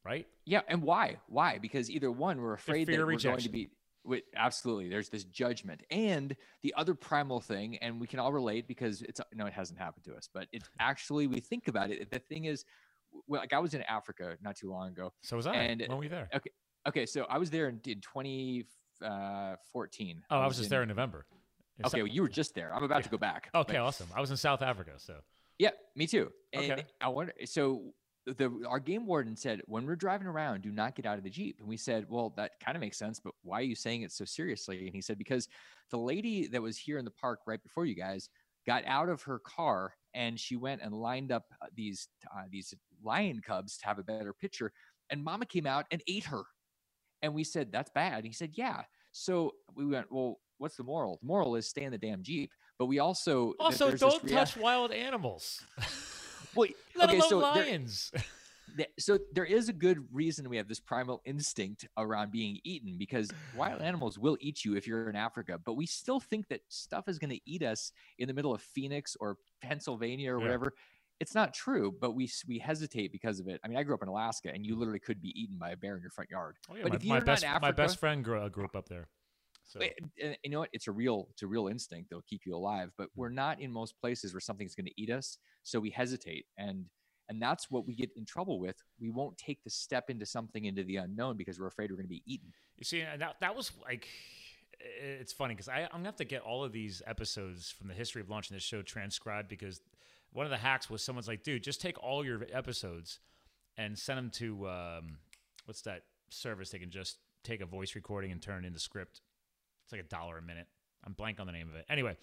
[0.05, 0.29] right?
[0.45, 1.17] Yeah, and why?
[1.29, 1.59] Why?
[1.59, 3.71] Because either one, we're afraid that we're going to be.
[4.05, 4.89] Wait, absolutely.
[4.89, 9.21] There's this judgment, and the other primal thing, and we can all relate because it's
[9.35, 12.11] no, it hasn't happened to us, but it's actually we think about it.
[12.11, 12.65] The thing is,
[13.27, 15.13] well, like I was in Africa not too long ago.
[15.23, 15.55] So was I.
[15.55, 16.29] And- when were you there?
[16.35, 16.51] Okay,
[16.89, 17.07] okay.
[17.07, 20.23] so I was there in, in 2014.
[20.31, 21.27] Uh, oh, I was just there in November.
[21.79, 22.75] In Okay, Sou- well, you were just there.
[22.75, 23.51] I'm about to go back.
[23.55, 24.09] okay, but- awesome.
[24.15, 25.17] I was in South Africa, so
[25.59, 26.31] Yeah, me too.
[26.53, 26.85] And Okay.
[27.01, 27.33] I wonder.
[27.45, 27.93] So
[28.27, 31.31] the our game warden said when we're driving around do not get out of the
[31.31, 31.57] jeep.
[31.59, 34.13] And we said well that kind of makes sense but why are you saying it
[34.13, 34.87] so seriously?
[34.87, 35.49] And he said because
[35.91, 38.29] the lady that was here in the park right before you guys
[38.67, 42.75] got out of her car and she went and lined up uh, these uh, these
[43.03, 44.73] lion cubs to have a better picture
[45.09, 46.43] and mama came out and ate her.
[47.23, 48.19] And we said that's bad.
[48.19, 48.83] And he said yeah.
[49.13, 51.19] So we went well what's the moral?
[51.23, 54.91] The moral is stay in the damn jeep but we also also don't touch wild
[54.91, 55.63] animals
[56.55, 58.13] well, Let okay, alone so lions.
[58.75, 62.97] there, so there is a good reason we have this primal instinct around being eaten
[62.99, 66.61] because wild animals will eat you if you're in Africa, but we still think that
[66.69, 70.43] stuff is going to eat us in the middle of Phoenix or Pennsylvania or Yeah.
[70.45, 70.75] whatever.
[71.21, 73.61] It's not true, but we we hesitate because of it.
[73.63, 75.77] I mean, I grew up in Alaska, and you literally could be eaten by a
[75.77, 76.57] bear in your front yard.
[76.71, 78.65] Oh, yeah, but my, if you're best, not in my best friend grew, uh, grew
[78.65, 79.09] up up there.
[79.71, 80.71] So Wait, and you know what?
[80.73, 82.91] It's a real, it's a real instinct that'll keep you alive.
[82.99, 86.47] But we're not in most places where something's going to eat us, so we hesitate,
[86.59, 86.87] and
[87.29, 88.75] and that's what we get in trouble with.
[89.01, 92.07] We won't take the step into something into the unknown because we're afraid we're going
[92.07, 92.53] to be eaten.
[92.79, 94.09] You see, and that that was like,
[94.81, 98.21] it's funny because I'm gonna have to get all of these episodes from the history
[98.23, 99.81] of launching this show transcribed because
[100.33, 103.21] one of the hacks was someone's like, dude, just take all your episodes
[103.77, 105.19] and send them to um,
[105.65, 109.21] what's that service they can just take a voice recording and turn it into script.
[109.91, 110.69] It's like a dollar a minute.
[111.05, 111.85] I'm blank on the name of it.
[111.91, 112.17] Anyway,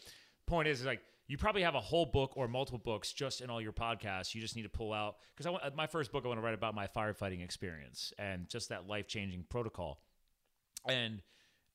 [0.46, 3.50] point is, is like you probably have a whole book or multiple books just in
[3.50, 4.34] all your podcasts.
[4.34, 6.24] You just need to pull out because I want my first book.
[6.24, 10.00] I want to write about my firefighting experience and just that life changing protocol.
[10.88, 11.22] And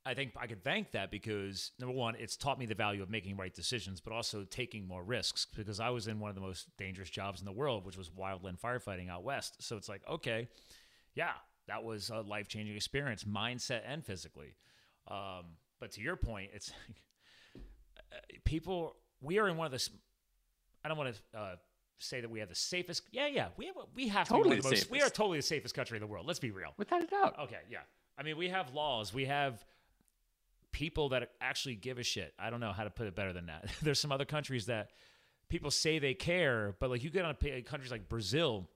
[0.06, 3.10] I think I could thank that because number one, it's taught me the value of
[3.10, 6.40] making right decisions, but also taking more risks because I was in one of the
[6.40, 9.62] most dangerous jobs in the world, which was wildland firefighting out west.
[9.62, 10.48] So it's like, okay,
[11.14, 11.32] yeah,
[11.68, 14.56] that was a life changing experience, mindset and physically.
[15.08, 16.96] Um, but to your point, it's like
[18.12, 18.94] uh, people.
[19.20, 19.88] We are in one of the.
[20.84, 21.56] I don't want to uh,
[21.98, 23.02] say that we have the safest.
[23.10, 23.74] Yeah, yeah, we have.
[23.92, 24.90] We have to be Totally of the the most.
[24.92, 26.24] We are totally the safest country in the world.
[26.24, 26.72] Let's be real.
[26.78, 27.34] Without a doubt.
[27.40, 27.80] Okay, yeah.
[28.16, 29.12] I mean, we have laws.
[29.12, 29.64] We have
[30.70, 32.32] people that actually give a shit.
[32.38, 33.68] I don't know how to put it better than that.
[33.82, 34.90] There's some other countries that
[35.48, 38.70] people say they care, but like you get on a, countries like Brazil,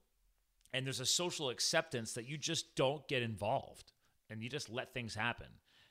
[0.73, 3.93] and there's a social acceptance that you just don't get involved
[4.29, 5.47] and you just let things happen.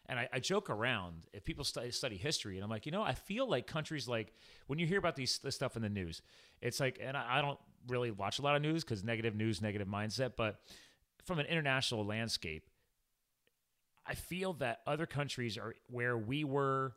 [0.07, 3.13] And I, I joke around if people study, history, and I'm like, you know, I
[3.13, 4.33] feel like countries like
[4.67, 6.21] when you hear about these this stuff in the news,
[6.61, 9.61] it's like, and I, I don't really watch a lot of news because negative news,
[9.61, 10.59] negative mindset, but
[11.25, 12.69] from an international landscape,
[14.05, 16.93] I feel that other countries are where we were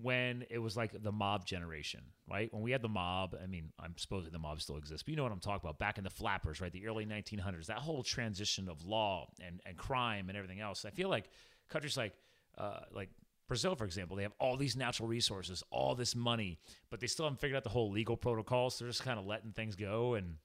[0.00, 2.52] when it was like the mob generation, right?
[2.52, 5.16] When we had the mob, I mean, I'm supposing the mob still exists, but you
[5.16, 5.78] know what I'm talking about.
[5.78, 6.70] Back in the flappers, right?
[6.70, 10.84] The early 1900s, that whole transition of law and, and crime and everything else.
[10.84, 11.30] I feel like
[11.68, 12.14] countries like
[12.58, 13.10] uh, like
[13.48, 16.58] Brazil, for example, they have all these natural resources, all this money,
[16.90, 18.76] but they still haven't figured out the whole legal protocols.
[18.76, 20.36] So they're just kind of letting things go, and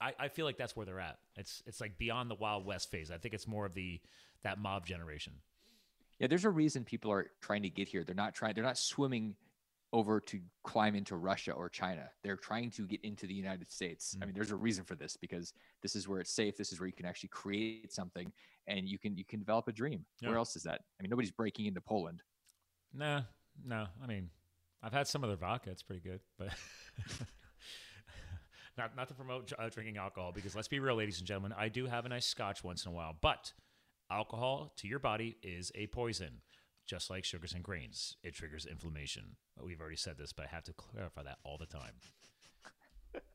[0.00, 1.18] I, I feel like that's where they're at.
[1.36, 3.10] It's it's like beyond the Wild West phase.
[3.10, 4.00] I think it's more of the
[4.42, 5.34] that mob generation.
[6.18, 8.04] Yeah, there's a reason people are trying to get here.
[8.04, 8.54] They're not trying.
[8.54, 9.34] They're not swimming
[9.92, 12.08] over to climb into Russia or China.
[12.22, 14.16] They're trying to get into the United States.
[14.20, 16.56] I mean, there's a reason for this because this is where it's safe.
[16.56, 18.32] This is where you can actually create something,
[18.66, 20.04] and you can you can develop a dream.
[20.20, 20.30] Yeah.
[20.30, 20.80] Where else is that?
[20.98, 22.22] I mean, nobody's breaking into Poland.
[22.92, 23.22] Nah,
[23.64, 23.86] no.
[24.02, 24.30] I mean,
[24.82, 25.70] I've had some of their vodka.
[25.70, 26.48] It's pretty good, but
[28.78, 31.68] not not to promote uh, drinking alcohol because let's be real, ladies and gentlemen, I
[31.68, 33.52] do have a nice scotch once in a while, but
[34.10, 36.40] alcohol to your body is a poison.
[36.86, 39.36] Just like sugars and grains, it triggers inflammation.
[39.60, 41.94] We've already said this, but I have to clarify that all the time.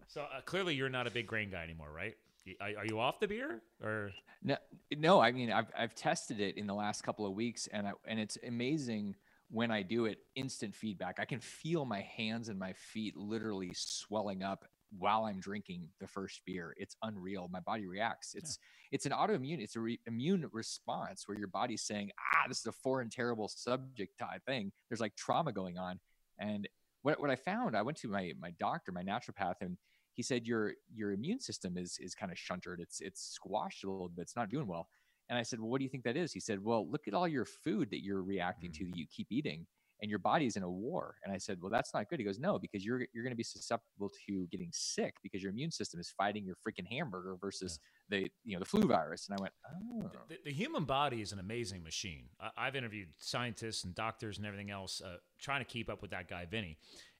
[0.07, 2.15] so uh, clearly, you're not a big grain guy anymore, right?
[2.61, 4.11] Are, you off the beer, or
[4.41, 4.57] No,
[4.97, 5.19] no.
[5.19, 8.19] I mean, I've I've tested it in the last couple of weeks, and I, and
[8.19, 9.15] it's amazing
[9.49, 10.19] when I do it.
[10.35, 11.19] Instant feedback.
[11.19, 14.65] I can feel my hands and my feet literally swelling up
[14.97, 16.73] while I'm drinking the first beer.
[16.77, 17.49] It's unreal.
[17.51, 18.35] My body reacts.
[18.35, 18.59] It's
[18.91, 19.61] it's an autoimmune.
[19.61, 23.47] It's a re- immune response where your body's saying, ah, this is a foreign, terrible
[23.47, 24.71] subject type thing.
[24.89, 25.99] There's like trauma going on,
[26.39, 26.67] and
[27.03, 29.77] what what I found, I went to my my doctor, my naturopath, and
[30.13, 32.79] he said your your immune system is is kind of shuntered.
[32.79, 34.23] It's it's squashed a little bit.
[34.23, 34.87] It's not doing well.
[35.29, 36.33] And I said, well, what do you think that is?
[36.33, 39.27] He said, well, look at all your food that you're reacting to that you keep
[39.29, 39.65] eating,
[40.01, 41.15] and your body's in a war.
[41.23, 42.19] And I said, well, that's not good.
[42.19, 45.51] He goes, no, because you're you're going to be susceptible to getting sick because your
[45.51, 49.27] immune system is fighting your freaking hamburger versus the you know the flu virus.
[49.29, 52.25] And I went, oh, the, the human body is an amazing machine.
[52.39, 56.11] I, I've interviewed scientists and doctors and everything else, uh, trying to keep up with
[56.11, 56.77] that guy Vinnie,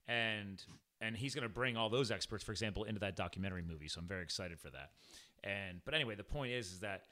[0.08, 0.64] and
[1.00, 3.88] and he's going to bring all those experts, for example, into that documentary movie.
[3.88, 4.90] So I'm very excited for that.
[5.44, 7.04] And but anyway, the point is, is that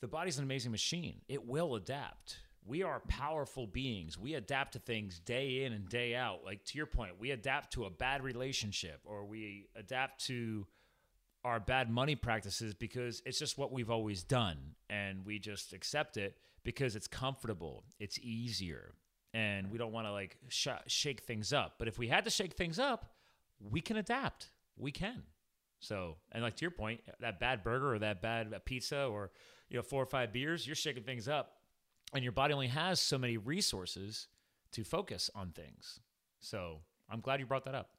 [0.00, 1.20] the body's an amazing machine.
[1.28, 2.38] It will adapt.
[2.68, 4.18] We are powerful beings.
[4.18, 6.40] We adapt to things day in and day out.
[6.44, 10.66] Like to your point, we adapt to a bad relationship or we adapt to
[11.44, 14.58] our bad money practices because it's just what we've always done
[14.90, 18.92] and we just accept it because it's comfortable, it's easier,
[19.32, 21.76] and we don't want to like sh- shake things up.
[21.78, 23.14] But if we had to shake things up,
[23.60, 24.50] we can adapt.
[24.76, 25.22] We can.
[25.80, 29.30] So, and like to your point, that bad burger or that bad pizza or
[29.70, 31.52] you know four or five beers, you're shaking things up,
[32.14, 34.28] and your body only has so many resources
[34.72, 36.00] to focus on things.
[36.40, 37.90] So, I'm glad you brought that up.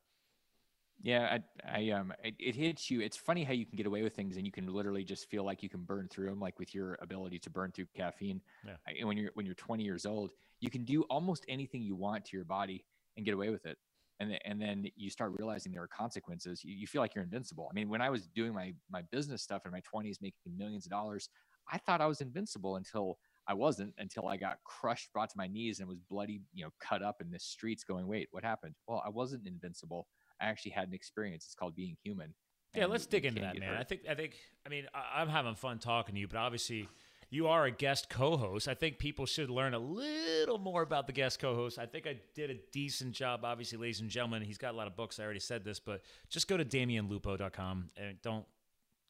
[1.01, 2.99] Yeah, I, I um, it, it, hits you.
[2.99, 5.45] It's funny how you can get away with things, and you can literally just feel
[5.45, 8.41] like you can burn through them, like with your ability to burn through caffeine.
[8.65, 8.73] Yeah.
[8.85, 12.25] I, when you're when you're 20 years old, you can do almost anything you want
[12.25, 12.83] to your body
[13.15, 13.77] and get away with it.
[14.19, 16.65] And and then you start realizing there are consequences.
[16.65, 17.69] You, you feel like you're invincible.
[17.71, 20.85] I mean, when I was doing my my business stuff in my 20s, making millions
[20.85, 21.29] of dollars,
[21.71, 23.19] I thought I was invincible until
[23.49, 26.69] I wasn't until I got crushed, brought to my knees, and was bloody, you know,
[26.79, 27.83] cut up in the streets.
[27.83, 28.75] Going, wait, what happened?
[28.87, 30.07] Well, I wasn't invincible.
[30.39, 31.45] I actually had an experience.
[31.45, 32.35] It's called being human.
[32.75, 33.69] Yeah, let's dig into that, man.
[33.69, 33.79] Hurt.
[33.79, 34.35] I think I think
[34.65, 36.87] I mean I, I'm having fun talking to you, but obviously
[37.31, 38.67] you are a guest co-host.
[38.67, 41.77] I think people should learn a little more about the guest co-host.
[41.79, 43.43] I think I did a decent job.
[43.43, 45.19] Obviously, ladies and gentlemen, he's got a lot of books.
[45.19, 48.45] I already said this, but just go to damionlupo.com and don't.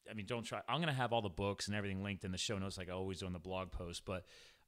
[0.08, 0.60] I mean, don't try.
[0.68, 2.88] I'm going to have all the books and everything linked in the show notes, like
[2.88, 4.04] I always do on the blog post.
[4.04, 4.24] But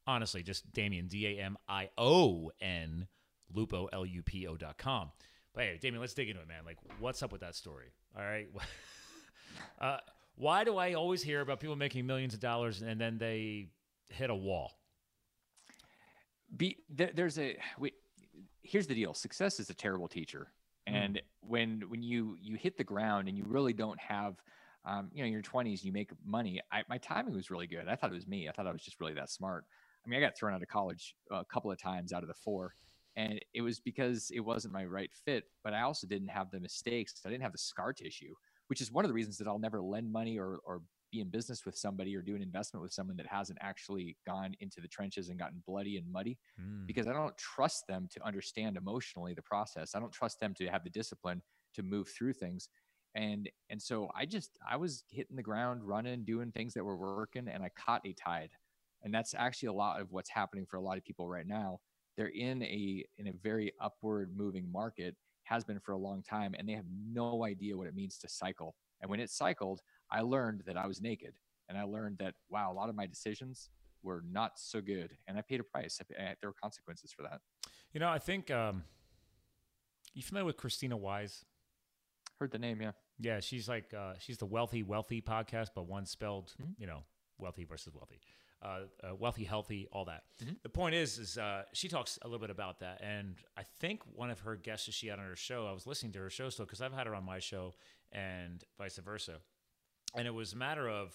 [0.06, 3.06] honestly, just Damion, D A M I O N,
[3.52, 5.10] Lupo L U P O dot com.
[5.54, 6.64] But hey, Damion, let's dig into it, man.
[6.64, 7.92] Like, what's up with that story?
[8.16, 8.48] All right.
[9.80, 9.98] uh,
[10.36, 13.68] why do I always hear about people making millions of dollars and then they
[14.08, 14.72] hit a wall?
[16.56, 17.92] Be, there, there's a we,
[18.62, 19.14] here's the deal.
[19.14, 20.48] Success is a terrible teacher,
[20.88, 20.92] mm.
[20.94, 24.42] and when when you you hit the ground and you really don't have
[24.84, 26.60] um, you know, in your 20s, you make money.
[26.72, 27.88] I, my timing was really good.
[27.88, 28.48] I thought it was me.
[28.48, 29.64] I thought I was just really that smart.
[30.04, 32.34] I mean, I got thrown out of college a couple of times out of the
[32.34, 32.74] four,
[33.16, 36.60] and it was because it wasn't my right fit but i also didn't have the
[36.60, 38.34] mistakes i didn't have the scar tissue
[38.68, 41.28] which is one of the reasons that i'll never lend money or, or be in
[41.28, 44.88] business with somebody or do an investment with someone that hasn't actually gone into the
[44.88, 46.86] trenches and gotten bloody and muddy mm.
[46.86, 50.66] because i don't trust them to understand emotionally the process i don't trust them to
[50.68, 51.42] have the discipline
[51.74, 52.68] to move through things
[53.14, 56.96] and and so i just i was hitting the ground running doing things that were
[56.96, 58.50] working and i caught a tide
[59.02, 61.80] and that's actually a lot of what's happening for a lot of people right now.
[62.16, 66.54] They're in a in a very upward moving market has been for a long time
[66.56, 70.20] and they have no idea what it means to cycle and when it cycled i
[70.20, 71.34] learned that i was naked
[71.68, 73.70] and i learned that wow a lot of my decisions
[74.04, 77.40] were not so good and i paid a price there were consequences for that.
[77.92, 78.84] You know i think um
[80.14, 81.44] you familiar with christina wise?
[82.38, 86.06] Heard the name yeah yeah she's like uh she's the wealthy wealthy podcast but one
[86.06, 86.72] spelled mm-hmm.
[86.78, 87.02] you know
[87.38, 88.20] wealthy versus wealthy
[88.62, 90.22] uh, uh, wealthy, healthy, all that.
[90.40, 90.52] Mm-hmm.
[90.62, 94.02] The point is, is uh, she talks a little bit about that, and I think
[94.14, 96.30] one of her guests that she had on her show, I was listening to her
[96.30, 97.74] show still because I've had her on my show,
[98.12, 99.38] and vice versa,
[100.16, 101.12] and it was a matter of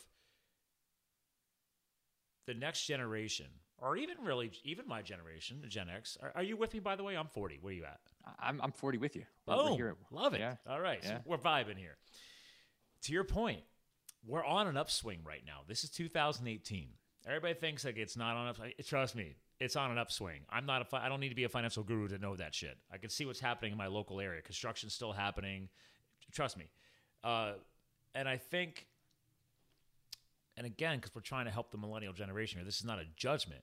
[2.47, 3.47] the next generation,
[3.79, 6.17] or even really even my generation, the Gen X.
[6.21, 6.79] Are, are, you with me?
[6.79, 7.59] By the way, I'm 40.
[7.61, 7.99] Where are you at?
[8.39, 9.23] I'm I'm 40 with you.
[10.11, 10.39] Oh, love it.
[10.39, 10.55] Yeah.
[10.67, 11.09] All right, yeah.
[11.09, 11.97] so we're vibing here.
[13.03, 13.61] To your point,
[14.25, 15.61] we're on an upswing right now.
[15.67, 16.89] This is 2018
[17.27, 18.83] Everybody thinks like it's not on a.
[18.83, 20.41] Trust me, it's on an upswing.
[20.49, 20.95] I'm not a.
[20.95, 22.77] I don't need to be a financial guru to know that shit.
[22.91, 24.41] I can see what's happening in my local area.
[24.41, 25.67] Construction's still happening.
[26.31, 26.69] Trust me.
[27.23, 27.53] Uh,
[28.15, 28.87] and I think,
[30.57, 33.05] and again, because we're trying to help the millennial generation here, this is not a
[33.15, 33.61] judgment.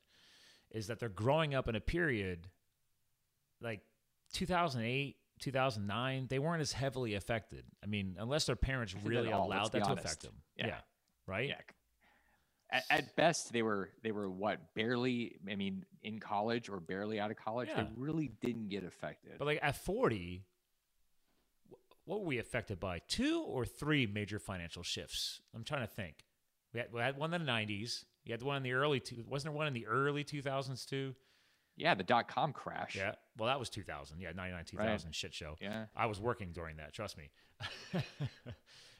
[0.71, 2.49] Is that they're growing up in a period
[3.61, 3.81] like
[4.33, 7.65] 2008, 2009, they weren't as heavily affected.
[7.83, 10.35] I mean, unless their parents really allowed that to affect them.
[10.57, 10.67] Yeah.
[10.67, 10.79] yeah.
[11.27, 11.49] Right?
[11.49, 11.61] Yeah
[12.75, 17.21] at, at, best they were they were what barely i mean in college or barely
[17.21, 17.83] out of college yeah.
[17.83, 20.45] they really didn't get affected but like at 40
[22.05, 26.25] what were we affected by two or three major financial shifts i'm trying to think
[26.75, 29.25] we had, we had one in the 90s you had one in the early two
[29.29, 31.15] wasn't there one in the early 2000s too
[31.77, 35.15] yeah the dot-com crash yeah well that was 2000 yeah 99 2000 right.
[35.15, 37.31] shit show yeah i was working during that trust me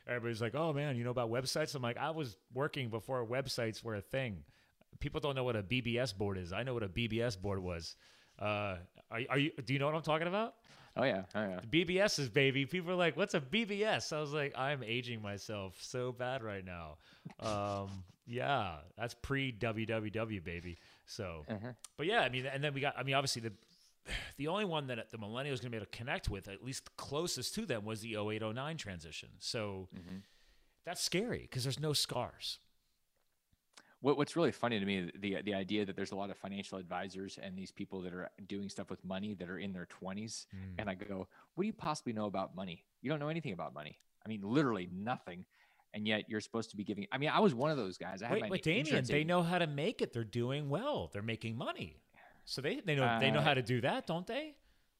[0.07, 3.83] everybody's like, "Oh man, you know about websites?" I'm like, "I was working before websites
[3.83, 4.45] were a thing."
[5.01, 6.53] People don't know what a BBS board is.
[6.53, 7.97] I know what a BBS board was.
[8.39, 8.77] Uh,
[9.11, 9.53] are, are you?
[9.65, 10.55] Do you know what I'm talking about?
[10.97, 11.61] Oh yeah, oh yeah.
[11.69, 12.67] BBS's baby.
[12.67, 16.65] People are like, "What's a BBS?" I was like, "I'm aging myself so bad right
[16.65, 16.99] now."
[17.41, 20.79] Um, yeah, that's pre WWW baby.
[21.07, 21.73] So, uh-huh.
[21.97, 22.95] but yeah, I mean, and then we got.
[22.97, 23.53] I mean, obviously the
[24.37, 26.97] the only one that the millennials going to be able to connect with, at least
[26.97, 29.31] closest to them, was the 0809 transition.
[29.39, 30.19] So mm-hmm.
[30.85, 32.59] that's scary because there's no scars.
[34.05, 36.77] What, what's really funny to me, the the idea that there's a lot of financial
[36.85, 40.35] advisors and these people that are doing stuff with money that are in their 20s,
[40.55, 40.75] mm.
[40.79, 42.85] and I go, what do you possibly know about money?
[43.03, 43.95] You don't know anything about money.
[44.25, 45.41] I mean, literally nothing.
[45.95, 47.07] and yet you're supposed to be giving.
[47.13, 48.21] I mean, I was one of those guys.
[48.23, 50.13] I had Wait, my wait, Damion, they know how to make it.
[50.13, 50.99] They're doing well.
[51.13, 51.97] They're making money.
[52.45, 54.45] So they they know they know Uh, how to do that, don't they?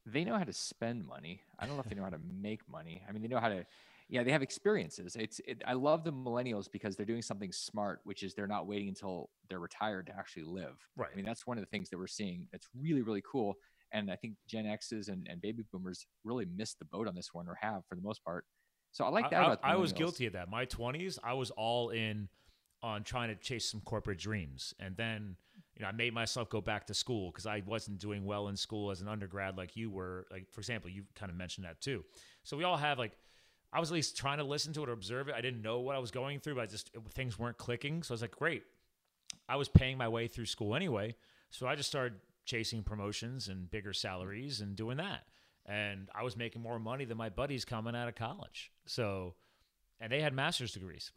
[0.07, 1.41] they know how to spend money.
[1.59, 3.03] I don't know if they know how to make money.
[3.09, 3.67] I mean, they know how to.
[4.11, 5.17] Yeah, they have experiences.
[5.19, 5.41] It's.
[5.47, 8.89] It, I love the millennials because they're doing something smart, which is they're not waiting
[8.89, 10.77] until they're retired to actually live.
[10.95, 11.09] Right.
[11.11, 12.47] I mean, that's one of the things that we're seeing.
[12.53, 13.55] That's really really cool.
[13.93, 17.31] And I think Gen X's and, and baby boomers really missed the boat on this
[17.33, 18.45] one, or have for the most part.
[18.93, 19.59] So I like that.
[19.63, 20.51] I, I was guilty of that.
[20.51, 22.29] My twenties, I was all in
[22.83, 25.37] on trying to chase some corporate dreams, and then
[25.77, 28.57] you know I made myself go back to school because I wasn't doing well in
[28.57, 30.27] school as an undergrad like you were.
[30.31, 32.05] Like for example, you kind of mentioned that too.
[32.43, 33.13] So we all have like.
[33.75, 35.35] I was at least trying to listen to it or observe it.
[35.37, 38.05] I didn't know what I was going through, but I just it, things weren't clicking.
[38.05, 38.63] So I was like, great.
[39.49, 41.17] I was paying my way through school anyway,
[41.51, 42.15] so I just started
[42.47, 45.25] chasing promotions and bigger salaries and doing that.
[45.67, 48.71] And I was making more money than my buddies coming out of college.
[48.87, 49.35] So,
[50.01, 51.11] and they had master's degrees.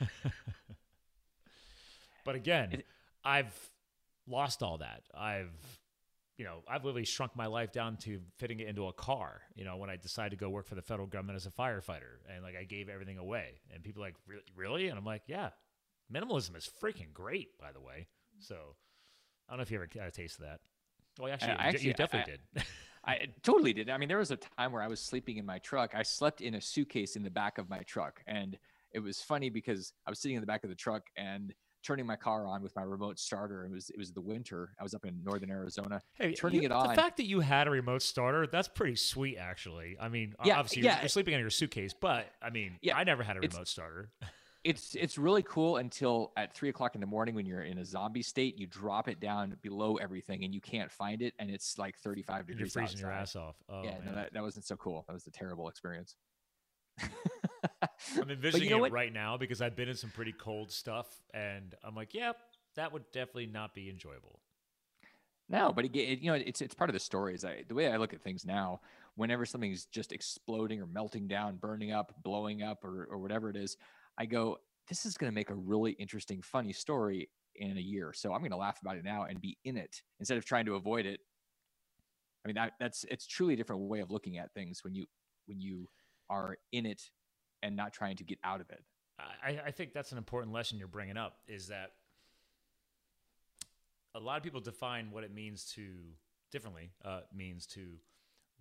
[2.24, 2.82] but again,
[3.24, 3.54] I've
[4.26, 5.02] lost all that.
[5.14, 5.50] I've,
[6.42, 9.42] you know, I've literally shrunk my life down to fitting it into a car.
[9.54, 12.18] You know, when I decided to go work for the federal government as a firefighter,
[12.28, 14.88] and like I gave everything away, and people are like, "Re- really?
[14.88, 15.50] And I'm like, yeah,
[16.12, 18.08] minimalism is freaking great, by the way.
[18.40, 18.56] So,
[19.48, 20.58] I don't know if you ever got a taste of that.
[21.20, 22.64] Well, actually, I you de- you actually- I- definitely did.
[23.04, 23.88] I totally did.
[23.88, 25.94] I mean, there was a time where I was sleeping in my truck.
[25.94, 28.20] I slept in a suitcase in the back of my truck.
[28.26, 28.58] And
[28.90, 32.06] it was funny because I was sitting in the back of the truck and turning
[32.06, 33.64] my car on with my remote starter.
[33.64, 34.70] It was it was the winter.
[34.78, 36.00] I was up in northern Arizona.
[36.14, 36.88] Hey, turning you- it on.
[36.88, 39.96] The fact that you had a remote starter, that's pretty sweet, actually.
[40.00, 41.00] I mean, Yeah, obviously, you're, yeah.
[41.00, 44.10] you're sleeping in your suitcase, but I mean, Yeah, I never had a remote starter.
[44.64, 47.84] It's it's really cool until at three o'clock in the morning when you're in a
[47.84, 51.78] zombie state, you drop it down below everything and you can't find it, and it's
[51.78, 53.40] like 35 and you're degrees freezing your outside.
[53.40, 53.56] ass off.
[53.68, 55.02] Oh, yeah, no, that, that wasn't so cool.
[55.08, 56.14] That was a terrible experience.
[57.82, 61.74] I'm envisioning know it right now because I've been in some pretty cold stuff, and
[61.84, 62.32] I'm like, yeah,
[62.76, 64.40] that would definitely not be enjoyable.
[65.48, 67.34] No, but it, it, you know, it's it's part of the story.
[67.34, 68.80] Is I, the way I look at things now.
[69.14, 73.56] Whenever something's just exploding or melting down, burning up, blowing up, or or whatever it
[73.56, 73.76] is,
[74.16, 78.12] I go, this is going to make a really interesting, funny story in a year.
[78.14, 80.66] So I'm going to laugh about it now and be in it instead of trying
[80.66, 81.20] to avoid it.
[82.44, 85.06] I mean, that, that's it's truly a different way of looking at things when you
[85.46, 85.88] when you
[86.30, 87.02] are in it
[87.62, 88.82] and not trying to get out of it.
[89.18, 91.92] I, I think that's an important lesson you're bringing up is that
[94.14, 95.82] a lot of people define what it means to
[96.50, 97.98] differently uh, means to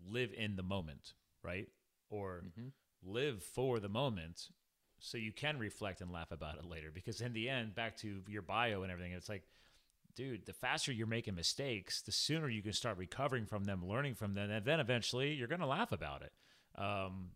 [0.06, 1.68] live in the moment, right?
[2.10, 2.72] Or Mhm.
[3.02, 4.50] live for the moment
[5.00, 6.92] so you can reflect and laugh about it later.
[6.92, 9.44] Because in the end, back to your bio and everything, it's like,
[10.16, 14.14] dude, the faster you're making mistakes, the sooner you can start recovering from them, learning
[14.16, 16.34] from them, and then eventually you're going to laugh about it.
[16.76, 17.32] Um,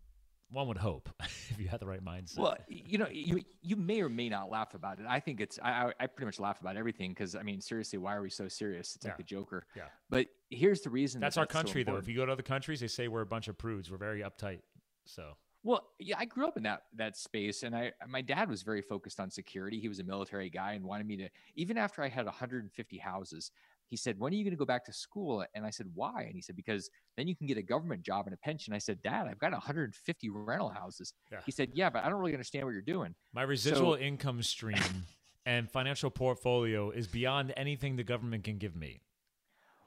[0.50, 2.40] one would hope if you have the right mindset.
[2.40, 5.06] Well, you know, you you may or may not laugh about it.
[5.08, 8.16] I think it's I I, pretty much laugh about everything because I mean, seriously, why
[8.16, 8.96] are we so serious?
[8.96, 9.12] It's Yeah.
[9.12, 9.66] like the Joker.
[9.76, 9.84] Yeah.
[10.10, 11.20] But here's the reason.
[11.22, 11.98] that That's our so country, though.
[11.98, 13.90] If you go to other countries, they say we're a bunch of prudes.
[13.90, 14.60] We're very uptight.
[15.06, 18.62] So Well, yeah, I grew up in that that space, and I my dad was
[18.62, 19.80] very focused on security.
[19.80, 23.52] He was a military guy and wanted me to even after I had 150 houses.
[23.88, 26.24] He said, "When are you going to go back to school?" And I said, "Why?"
[26.24, 28.80] And he said, "Because then you can get a government job and a pension." I
[28.80, 31.42] said, "Dad, I've got 150 rental houses." Yeah.
[31.46, 34.42] He said, "Yeah, but I don't really understand what you're doing." my residual So- income
[34.44, 35.06] stream
[35.46, 39.02] and financial portfolio is beyond anything the government can give me.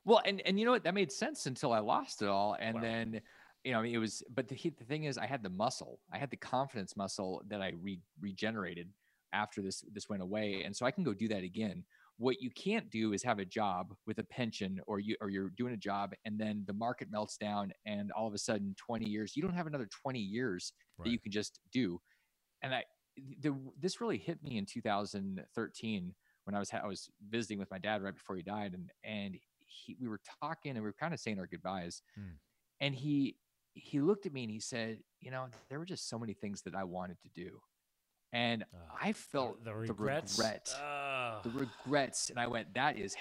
[0.04, 0.84] Well, and and you know what?
[0.84, 2.80] That made sense until I lost it all, and Wow.
[2.82, 3.20] then
[3.64, 4.22] you know, I mean, it was.
[4.30, 6.00] But the the thing is, I had the muscle.
[6.12, 8.92] I had the confidence muscle that I re- regenerated
[9.32, 11.84] after this this went away, and so I can go do that again.
[12.18, 15.50] What you can't do is have a job with a pension, or you or you're
[15.50, 19.08] doing a job, and then the market melts down, and all of a sudden, 20
[19.08, 20.72] years, you don't have another 20 years
[21.04, 22.00] that you can just do.
[22.62, 22.84] And I,
[23.40, 27.78] the, this really hit me in 2013 when I was I was visiting with my
[27.78, 31.14] dad right before he died, and and he, we were talking and we were kind
[31.14, 32.36] of saying our goodbyes, Hmm.
[32.80, 33.36] and he
[33.74, 36.62] he looked at me and he said, you know, there were just so many things
[36.62, 37.60] that I wanted to do,
[38.32, 40.38] and Ugh, I felt the the regrets.
[40.38, 41.42] regret, Ugh.
[41.42, 43.16] the regrets, and I went, that is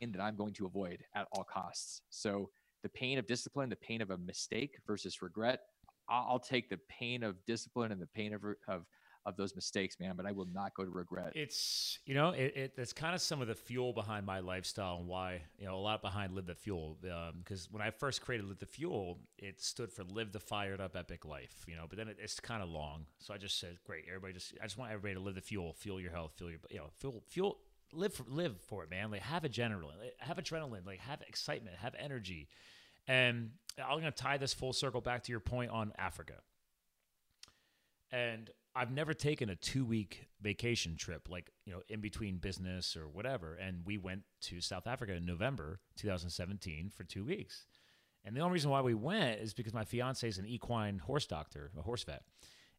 [0.00, 2.02] that I'm going to avoid at all costs.
[2.10, 2.50] So
[2.82, 5.60] the pain of discipline, the pain of a mistake versus regret,
[6.08, 8.84] I'll, I'll take the pain of discipline and the pain of of
[9.24, 10.14] of those mistakes, man.
[10.16, 11.32] But I will not go to regret.
[11.34, 15.08] It's you know it, it kind of some of the fuel behind my lifestyle and
[15.08, 18.46] why you know a lot behind Live the Fuel um, because when I first created
[18.46, 21.98] Live the Fuel it stood for Live the Fired Up Epic Life you know but
[21.98, 24.78] then it, it's kind of long so I just said great everybody just I just
[24.78, 27.58] want everybody to live the fuel fuel your health fuel your you know fuel fuel
[27.92, 31.94] live for, live for it man like have adrenaline have adrenaline like have excitement have
[31.98, 32.48] energy
[33.08, 36.34] and I'm gonna tie this full circle back to your point on Africa
[38.10, 42.96] And I've never taken a two week vacation trip, like, you know, in between business
[42.96, 43.54] or whatever.
[43.54, 47.66] And we went to South Africa in November 2017 for two weeks.
[48.24, 51.26] And the only reason why we went is because my fiance is an equine horse
[51.26, 52.22] doctor, a horse vet.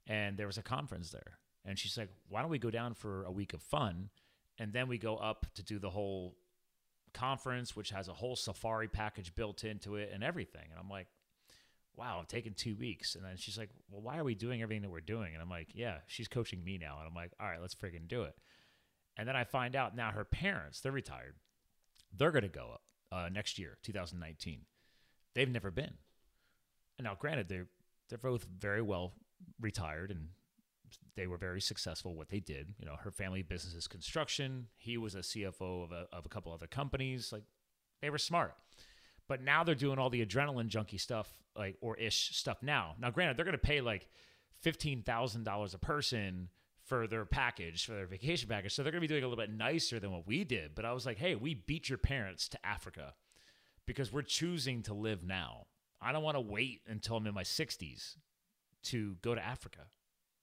[0.07, 1.37] And there was a conference there.
[1.65, 4.09] And she's like, why don't we go down for a week of fun?
[4.57, 6.35] And then we go up to do the whole
[7.13, 10.65] conference, which has a whole safari package built into it and everything.
[10.69, 11.07] And I'm like,
[11.95, 13.15] wow, I'm taking two weeks.
[13.15, 15.33] And then she's like, well, why are we doing everything that we're doing?
[15.33, 16.97] And I'm like, yeah, she's coaching me now.
[16.99, 18.35] And I'm like, all right, let's freaking do it.
[19.17, 21.35] And then I find out now her parents, they're retired.
[22.15, 22.81] They're going to go up
[23.11, 24.61] uh, next year, 2019.
[25.35, 25.93] They've never been.
[26.97, 27.67] And now, granted, they're,
[28.09, 29.13] they're both very well
[29.59, 30.29] retired and
[31.15, 32.73] they were very successful what they did.
[32.79, 34.67] You know, her family business is construction.
[34.77, 37.31] He was a CFO of a, of a couple other companies.
[37.31, 37.43] Like,
[38.01, 38.55] they were smart.
[39.33, 41.27] But now they're doing all the adrenaline junkie stuff,
[41.57, 42.93] like or ish stuff now.
[42.99, 44.07] Now, granted, they're going to pay like
[44.61, 46.49] fifteen thousand dollars a person
[46.85, 48.75] for their package, for their vacation package.
[48.75, 50.75] So they're going to be doing a little bit nicer than what we did.
[50.75, 53.15] But I was like, hey, we beat your parents to Africa
[53.87, 55.65] because we're choosing to live now.
[55.99, 58.17] I don't want to wait until I'm in my 60s
[58.83, 59.87] to go to Africa.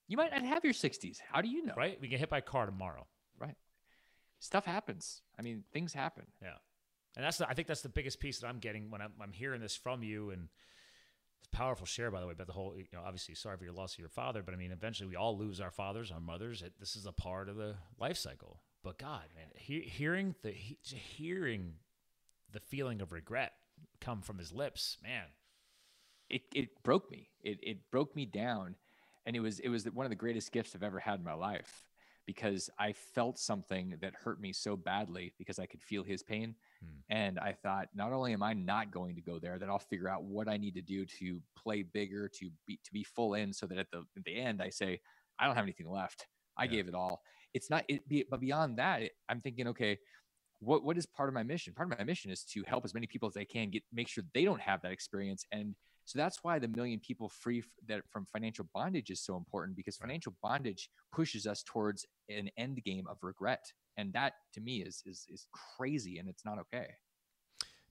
[0.09, 1.18] You might not have your 60s.
[1.30, 1.74] How do you know?
[1.76, 1.97] Right?
[2.01, 3.07] We get hit by a car tomorrow.
[3.38, 3.55] Right.
[4.41, 5.22] Stuff happens.
[5.38, 6.24] I mean, things happen.
[6.43, 6.55] Yeah.
[7.17, 9.33] And that's the, I think that's the biggest piece that I'm getting when I'm, I'm
[9.33, 10.31] hearing this from you.
[10.31, 10.49] And
[11.41, 13.73] it's powerful share by the way about the whole you know obviously sorry for your
[13.73, 16.63] loss of your father but I mean eventually we all lose our fathers our mothers.
[16.63, 18.61] It, this is a part of the life cycle.
[18.83, 21.75] But God man he, hearing the he, hearing
[22.53, 23.53] the feeling of regret
[24.01, 25.25] come from his lips man.
[26.29, 27.29] It, it broke me.
[27.43, 28.77] It, it broke me down.
[29.27, 31.35] And it was it was one of the greatest gifts I've ever had in my
[31.35, 31.87] life
[32.31, 36.55] because I felt something that hurt me so badly because I could feel his pain.
[36.81, 37.01] Hmm.
[37.11, 40.09] And I thought, not only am I not going to go there, that I'll figure
[40.09, 43.53] out what I need to do to play bigger, to be to be full in,
[43.53, 45.01] so that at the at the end I say,
[45.41, 46.28] I don't have anything left.
[46.57, 46.70] I yeah.
[46.70, 47.20] gave it all.
[47.53, 49.99] It's not it be, but beyond that, it, I'm thinking, okay,
[50.61, 51.74] what what is part of my mission?
[51.74, 54.07] Part of my mission is to help as many people as I can get make
[54.07, 55.74] sure they don't have that experience and
[56.11, 59.97] so that's why the million people free that from financial bondage is so important because
[59.97, 65.05] financial bondage pushes us towards an end game of regret, and that to me is
[65.07, 66.89] is is crazy, and it's not okay.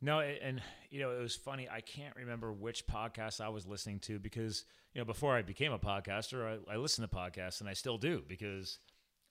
[0.02, 1.70] No, and you know it was funny.
[1.72, 5.72] I can't remember which podcast I was listening to because you know before I became
[5.72, 8.80] a podcaster, I, I listened to podcasts, and I still do because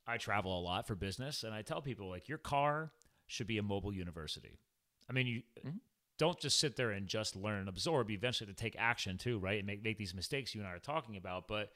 [0.07, 2.93] I travel a lot for business, and I tell people like your car
[3.27, 4.61] should be a mobile university.
[5.11, 5.77] I mean, you mm-hmm
[6.19, 8.11] don't just sit there and just learn and absorb.
[8.11, 9.59] You Eventually, to take action too, right?
[9.59, 11.49] And make make these mistakes you and I are talking about.
[11.49, 11.71] But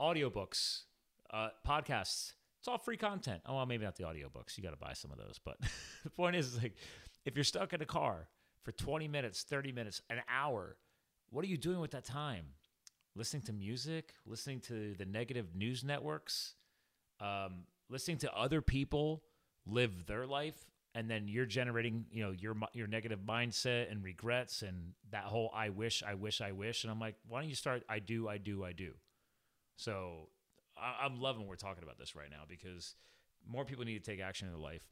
[0.00, 0.82] audiobooks,
[1.32, 3.42] uh, podcasts, it's all free content.
[3.46, 4.56] Oh well, maybe not the audiobooks.
[4.56, 5.38] You got to buy some of those.
[5.44, 5.58] But
[6.04, 6.74] the point is, like,
[7.26, 8.28] if you're stuck in a car
[8.64, 10.76] for 20 minutes, 30 minutes, an hour,
[11.30, 12.46] what are you doing with that time?
[13.14, 16.54] Listening to music, listening to the negative news networks,
[17.20, 19.22] um, listening to other people
[19.66, 24.62] live their life and then you're generating you know your your negative mindset and regrets
[24.62, 27.56] and that whole i wish i wish i wish and i'm like why don't you
[27.56, 28.92] start i do i do i do?
[29.76, 30.28] So
[30.76, 32.94] I, am loving we're talking about this right now because
[33.46, 34.82] more people need to take action in their life.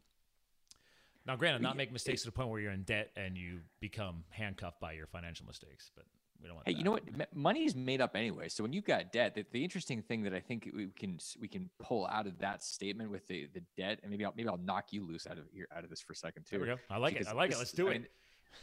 [1.24, 4.24] Now granted not make mistakes to the point where you're in debt and you become
[4.30, 6.04] handcuffed by your financial mistakes but
[6.42, 6.66] we don't want.
[6.66, 6.78] Hey, that.
[6.78, 7.34] you know what?
[7.34, 8.48] Money is made up anyway.
[8.48, 11.48] So when you've got debt, the, the, interesting thing that I think we can we
[11.48, 14.58] can pull out of that statement with the the debt, and maybe I'll maybe I'll
[14.58, 16.58] knock you loose out of here out of this for a second too.
[16.58, 16.78] There we go.
[16.90, 17.26] I like it.
[17.28, 17.60] I like this, it.
[17.60, 17.94] Let's do I it.
[17.94, 18.06] Mean,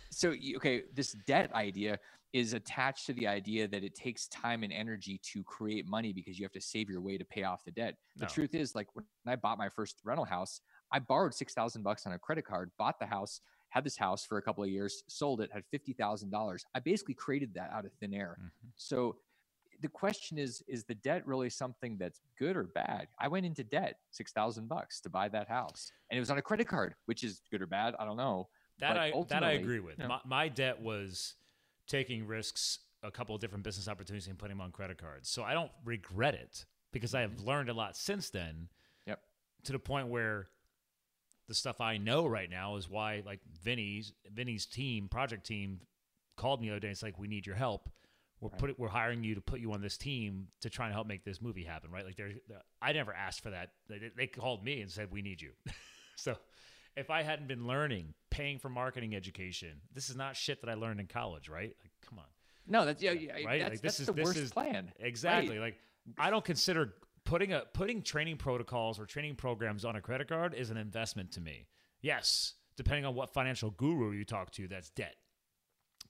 [0.10, 2.00] so okay, this debt idea
[2.32, 6.38] is attached to the idea that it takes time and energy to create money because
[6.38, 7.96] you have to save your way to pay off the debt.
[8.18, 8.30] The no.
[8.30, 10.62] truth is, like when I bought my first rental house,
[10.92, 14.26] I borrowed six thousand bucks on a credit card, bought the house, had this house
[14.26, 16.64] for a couple of years, sold it, had $50,000.
[16.74, 18.38] I basically created that out of thin air.
[18.40, 18.68] Mm-hmm.
[18.76, 19.16] So
[19.82, 23.08] the question is is the debt really something that's good or bad?
[23.20, 25.92] I went into debt, 6,000 bucks to buy that house.
[26.10, 28.50] And it was on a credit card, which is good or bad, I don't know.
[28.80, 29.98] That I that I agree with.
[29.98, 31.36] You know, my, my debt was
[31.88, 35.30] taking risks a couple of different business opportunities and putting them on credit cards.
[35.30, 37.48] So I don't regret it because I have mm-hmm.
[37.48, 38.70] learned a lot since then.
[39.06, 39.20] Yep.
[39.66, 40.48] To the point where
[41.50, 45.82] the stuff I know right now is why like Vinnie's Vinnie's team, project team,
[46.38, 46.90] called me the other day.
[46.90, 47.90] It's like we need your help.
[48.40, 48.60] We're right.
[48.60, 51.26] put we're hiring you to put you on this team to try and help make
[51.26, 51.92] this movie happen.
[51.92, 52.06] Right?
[52.06, 52.34] Like they're
[52.82, 53.72] I never asked for that.
[53.90, 55.52] They, they called me and said we need you.
[56.16, 56.38] so
[56.96, 60.76] if I hadn't been learning, paying for marketing education, this is not shit that I
[60.76, 61.50] learned in college.
[61.50, 61.76] Right?
[61.82, 62.26] Like come on.
[62.68, 63.60] No, that's yeah, yeah right.
[63.60, 64.92] That's, like, this that's is the worst is, plan.
[65.00, 65.58] Exactly.
[65.58, 65.74] Right.
[65.74, 65.80] Like
[66.20, 66.94] I don't consider
[67.30, 71.32] putting a putting training protocols or training programs on a credit card is an investment
[71.32, 71.68] to me.
[72.02, 75.16] Yes, depending on what financial guru you talk to, that's debt.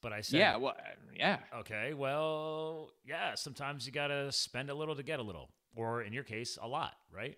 [0.02, 1.40] But I said, yeah, well, uh, yeah.
[1.60, 6.04] okay, well, yeah, sometimes you got to spend a little to get a little, or
[6.04, 7.36] in your case, a lot, right?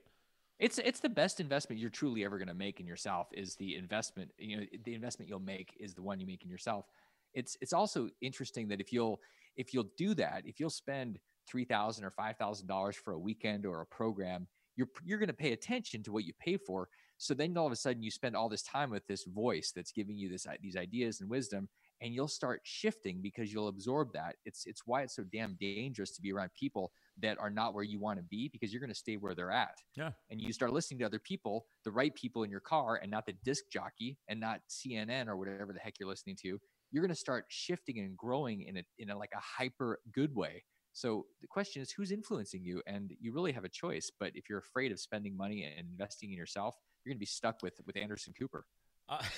[0.59, 3.75] It's it's the best investment you're truly ever going to make in yourself is the
[3.75, 4.29] investment.
[4.37, 6.85] You know, the investment you'll make is the one you make in yourself.
[7.33, 9.21] It's it's also interesting that if you'll
[9.55, 11.17] if you'll do that, if you'll spend
[11.47, 15.27] three thousand or five thousand dollars for a weekend or a program, you're you're going
[15.27, 16.87] to pay attention to what you pay for.
[17.17, 19.91] So then all of a sudden you spend all this time with this voice that's
[19.91, 21.69] giving you this these ideas and wisdom,
[22.01, 24.35] and you'll start shifting because you'll absorb that.
[24.45, 27.83] It's it's why it's so damn dangerous to be around people that are not where
[27.83, 29.77] you want to be because you're going to stay where they're at.
[29.95, 30.11] Yeah.
[30.29, 33.25] And you start listening to other people, the right people in your car, and not
[33.25, 36.59] the disc jockey and not CNN or whatever the heck you're listening to.
[36.91, 40.33] You're going to start shifting and growing in a in a like a hyper good
[40.35, 40.63] way.
[40.93, 42.81] So the question is, who's influencing you?
[42.85, 44.11] And you really have a choice.
[44.19, 47.25] But if you're afraid of spending money and investing in yourself, you're going to be
[47.25, 48.65] stuck with with Anderson Cooper.
[49.07, 49.23] Uh-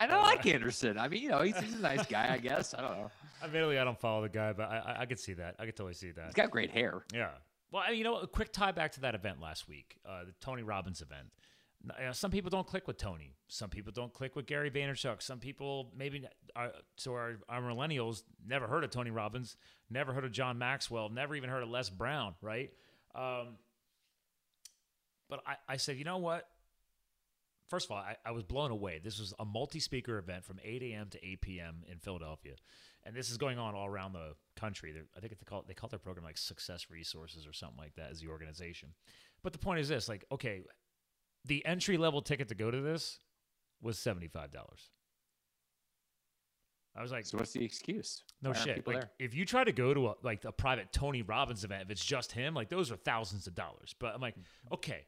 [0.00, 0.98] I don't like Anderson.
[0.98, 2.72] I mean, you know, he's, he's, a nice guy, I guess.
[2.72, 3.10] I don't know.
[3.44, 5.56] Admittedly, I don't follow the guy, but I, I, I could see that.
[5.58, 6.24] I could totally see that.
[6.24, 7.04] He's got great hair.
[7.12, 7.28] Yeah.
[7.70, 10.24] Well, I mean, you know, a quick tie back to that event last week, uh,
[10.24, 11.28] the Tony Robbins event.
[11.82, 13.32] You know, some people don't click with Tony.
[13.48, 15.22] Some people don't click with Gary Vaynerchuk.
[15.22, 19.56] Some people maybe are, so our, our millennials never heard of Tony Robbins,
[19.88, 22.70] never heard of John Maxwell, never even heard of Les Brown, right?
[23.14, 23.56] Um,
[25.30, 26.46] but I, I said, you know what?
[27.70, 29.00] first of all, I, I was blown away.
[29.02, 31.08] This was a multi-speaker event from 8 a.m.
[31.10, 31.84] to 8 p.m.
[31.90, 32.56] in Philadelphia,
[33.04, 34.92] and this is going on all around the country.
[34.92, 37.94] They're, I think they call they call their program like Success Resources or something like
[37.94, 38.90] that as the organization.
[39.42, 40.64] But the point is this: like, okay,
[41.44, 43.18] the entry level ticket to go to this
[43.80, 44.90] was seventy five dollars.
[46.96, 48.24] I was like, so what's the excuse?
[48.42, 48.86] No shit.
[48.86, 51.90] Like, if you try to go to a, like a private Tony Robbins event, if
[51.90, 53.94] it's just him, like those are thousands of dollars.
[53.98, 54.74] But I'm like, mm-hmm.
[54.74, 55.06] okay,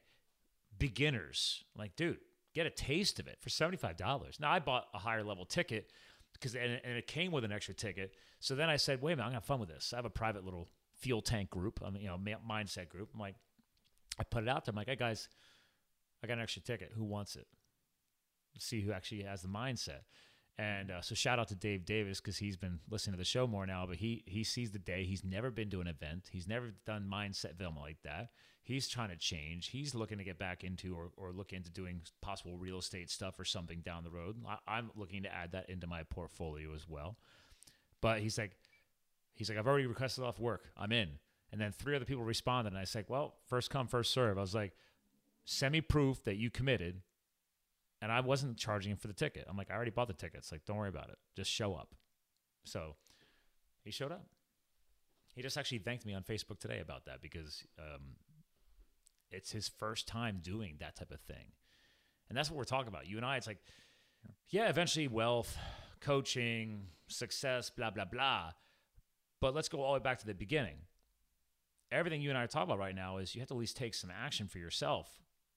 [0.79, 2.19] beginners, like, dude,
[2.53, 4.39] get a taste of it for $75.
[4.39, 5.91] Now, I bought a higher level ticket
[6.33, 8.15] because and, and it came with an extra ticket.
[8.39, 9.91] So then I said, wait a minute, I'm going to have fun with this.
[9.93, 13.09] I have a private little fuel tank group, I mean, you know, mindset group.
[13.13, 13.35] I'm like,
[14.19, 14.71] I put it out there.
[14.71, 15.27] I'm like, hey, guys,
[16.23, 16.91] I got an extra ticket.
[16.95, 17.47] Who wants it?
[18.55, 20.01] Let's see who actually has the mindset.
[20.57, 23.47] And uh, so shout out to Dave Davis because he's been listening to the show
[23.47, 23.85] more now.
[23.87, 25.03] But he he sees the day.
[25.03, 26.29] He's never been to an event.
[26.31, 28.29] He's never done mindset film like that.
[28.61, 29.69] He's trying to change.
[29.69, 33.37] He's looking to get back into or, or look into doing possible real estate stuff
[33.37, 34.37] or something down the road.
[34.47, 37.17] I, I'm looking to add that into my portfolio as well.
[37.99, 38.51] But he's like,
[39.33, 40.69] he's like, I've already requested off work.
[40.77, 41.09] I'm in.
[41.51, 44.37] And then three other people responded, and I said, well, first come, first serve.
[44.37, 44.73] I was like,
[45.45, 47.01] send me proof that you committed.
[48.01, 49.45] And I wasn't charging him for the ticket.
[49.49, 50.51] I'm like, I already bought the tickets.
[50.51, 51.17] Like, don't worry about it.
[51.37, 51.95] Just show up.
[52.65, 52.95] So
[53.83, 54.25] he showed up.
[55.35, 58.17] He just actually thanked me on Facebook today about that because um,
[59.31, 61.53] it's his first time doing that type of thing.
[62.29, 63.07] And that's what we're talking about.
[63.07, 63.63] You and I, it's like,
[64.49, 65.57] yeah, eventually wealth,
[66.01, 68.51] coaching, success, blah, blah, blah.
[69.41, 70.77] But let's go all the way back to the beginning.
[71.91, 73.77] Everything you and I are talking about right now is you have to at least
[73.77, 75.09] take some action for yourself.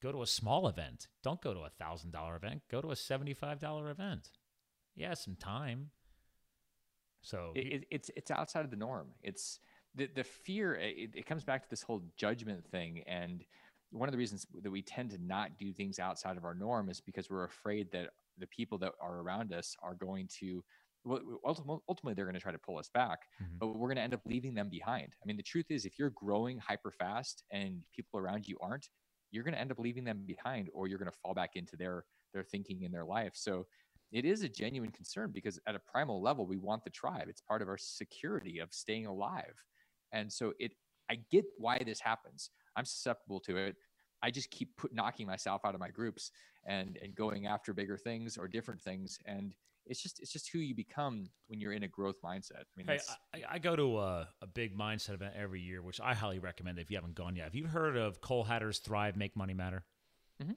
[0.02, 1.08] Go to a small event.
[1.22, 2.62] Don't go to a $1,000 event.
[2.70, 4.28] Go to a $75 event.
[4.94, 5.90] Yeah, some time.
[7.22, 9.08] So it, it, it's it's outside of the norm.
[9.22, 9.58] It's
[9.94, 10.74] the the fear.
[10.74, 13.44] It, it comes back to this whole judgment thing, and
[13.90, 16.88] one of the reasons that we tend to not do things outside of our norm
[16.88, 20.62] is because we're afraid that the people that are around us are going to
[21.04, 21.20] well,
[21.88, 23.58] ultimately they're going to try to pull us back mm-hmm.
[23.60, 26.00] but we're going to end up leaving them behind i mean the truth is if
[26.00, 28.88] you're growing hyper fast and people around you aren't
[29.36, 31.76] you're going to end up leaving them behind or you're going to fall back into
[31.76, 33.32] their their thinking in their life.
[33.34, 33.66] So
[34.10, 37.26] it is a genuine concern because at a primal level we want the tribe.
[37.28, 39.54] It's part of our security of staying alive.
[40.12, 40.72] And so it
[41.10, 42.50] i get why this happens.
[42.76, 43.76] I'm susceptible to it.
[44.22, 46.30] I just keep put, knocking myself out of my groups
[46.66, 49.54] and and going after bigger things or different things, and
[49.86, 52.60] it's just it's just who you become when you're in a growth mindset.
[52.60, 52.98] I mean, hey,
[53.34, 56.78] I, I, go to a, a, big mindset event every year, which I highly recommend
[56.78, 57.44] if you haven't gone yet.
[57.44, 59.84] Have you heard of Cole Hatter's Thrive, Make Money Matter?
[60.42, 60.52] Mm-hmm.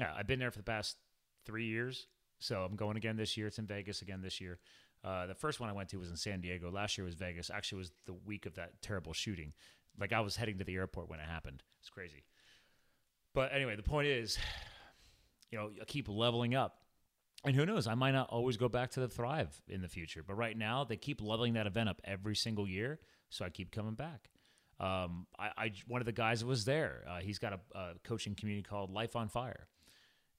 [0.00, 0.96] Yeah, I've been there for the past
[1.44, 2.08] three years,
[2.40, 3.46] so I'm going again this year.
[3.46, 4.58] It's in Vegas again this year.
[5.04, 6.70] Uh, the first one I went to was in San Diego.
[6.70, 7.50] Last year was Vegas.
[7.50, 9.52] Actually, was the week of that terrible shooting.
[9.98, 11.62] Like I was heading to the airport when it happened.
[11.80, 12.24] It's crazy.
[13.34, 14.38] But anyway, the point is,
[15.50, 16.81] you know, keep leveling up.
[17.44, 20.22] And who knows, I might not always go back to the Thrive in the future.
[20.26, 23.00] But right now, they keep leveling that event up every single year.
[23.30, 24.30] So I keep coming back.
[24.78, 27.92] Um, I, I, one of the guys that was there, uh, he's got a, a,
[28.04, 29.68] coaching community called Life on Fire.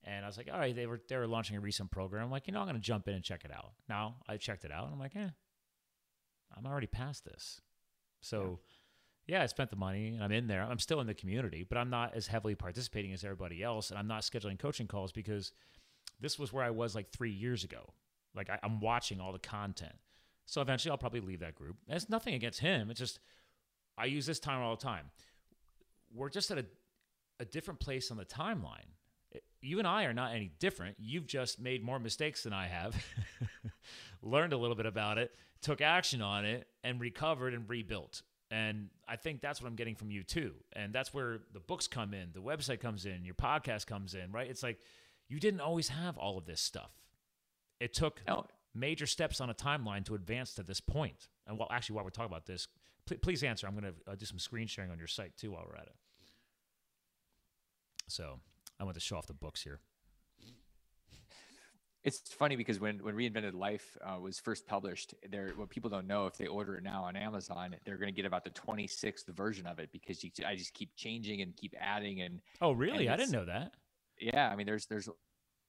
[0.04, 2.26] And I was like, all right, they were they were launching a recent program.
[2.26, 3.72] I'm like, you know, I'm going to jump in and check it out.
[3.88, 5.30] Now I checked it out, and I'm like, eh,
[6.58, 7.62] I'm already past this.
[8.20, 8.60] So
[9.28, 10.64] yeah, I spent the money and I'm in there.
[10.64, 13.90] I'm still in the community, but I'm not as heavily participating as everybody else.
[13.90, 15.54] And I'm not scheduling coaching calls because
[16.24, 17.94] this was where I was like three years ago.
[18.34, 19.94] Like I, I'm watching all the content.
[20.46, 21.76] So eventually I'll probably leave that group.
[21.88, 22.90] And it's nothing against him.
[22.90, 23.20] It's just
[23.98, 25.12] I use this time all the time.
[26.14, 26.66] We're just at a,
[27.40, 28.90] a different place on the timeline.
[29.62, 30.98] You and I are not any different.
[31.00, 32.96] You've just made more mistakes than I have,
[34.22, 38.22] learned a little bit about it, took action on it, and recovered and rebuilt.
[38.52, 40.54] And I think that's what I'm getting from you too.
[40.74, 44.32] And that's where the books come in, the website comes in, your podcast comes in,
[44.32, 44.48] right?
[44.48, 44.80] It's like
[45.30, 46.92] you didn't always have all of this stuff.
[47.80, 48.46] It took No.
[48.74, 51.28] major steps on a timeline to advance to this point.
[51.48, 52.68] And well, actually, while we're talking about this,
[53.06, 53.68] pl- please answer.
[53.68, 55.88] I'm going to uh, do some screen sharing on your site too while we're at
[55.88, 55.96] it.
[58.08, 58.40] So
[58.80, 59.80] I want to show off the books here.
[62.04, 66.06] It's funny because when when Reinvented Life uh, was first published, there what people don't
[66.06, 69.26] know if they order it now on Amazon, they're going to get about the 26th
[69.30, 73.08] version of it because you, I just keep changing and keep adding and Oh, really?
[73.08, 73.72] I didn't know that.
[74.20, 75.10] Yeah i mean there's there's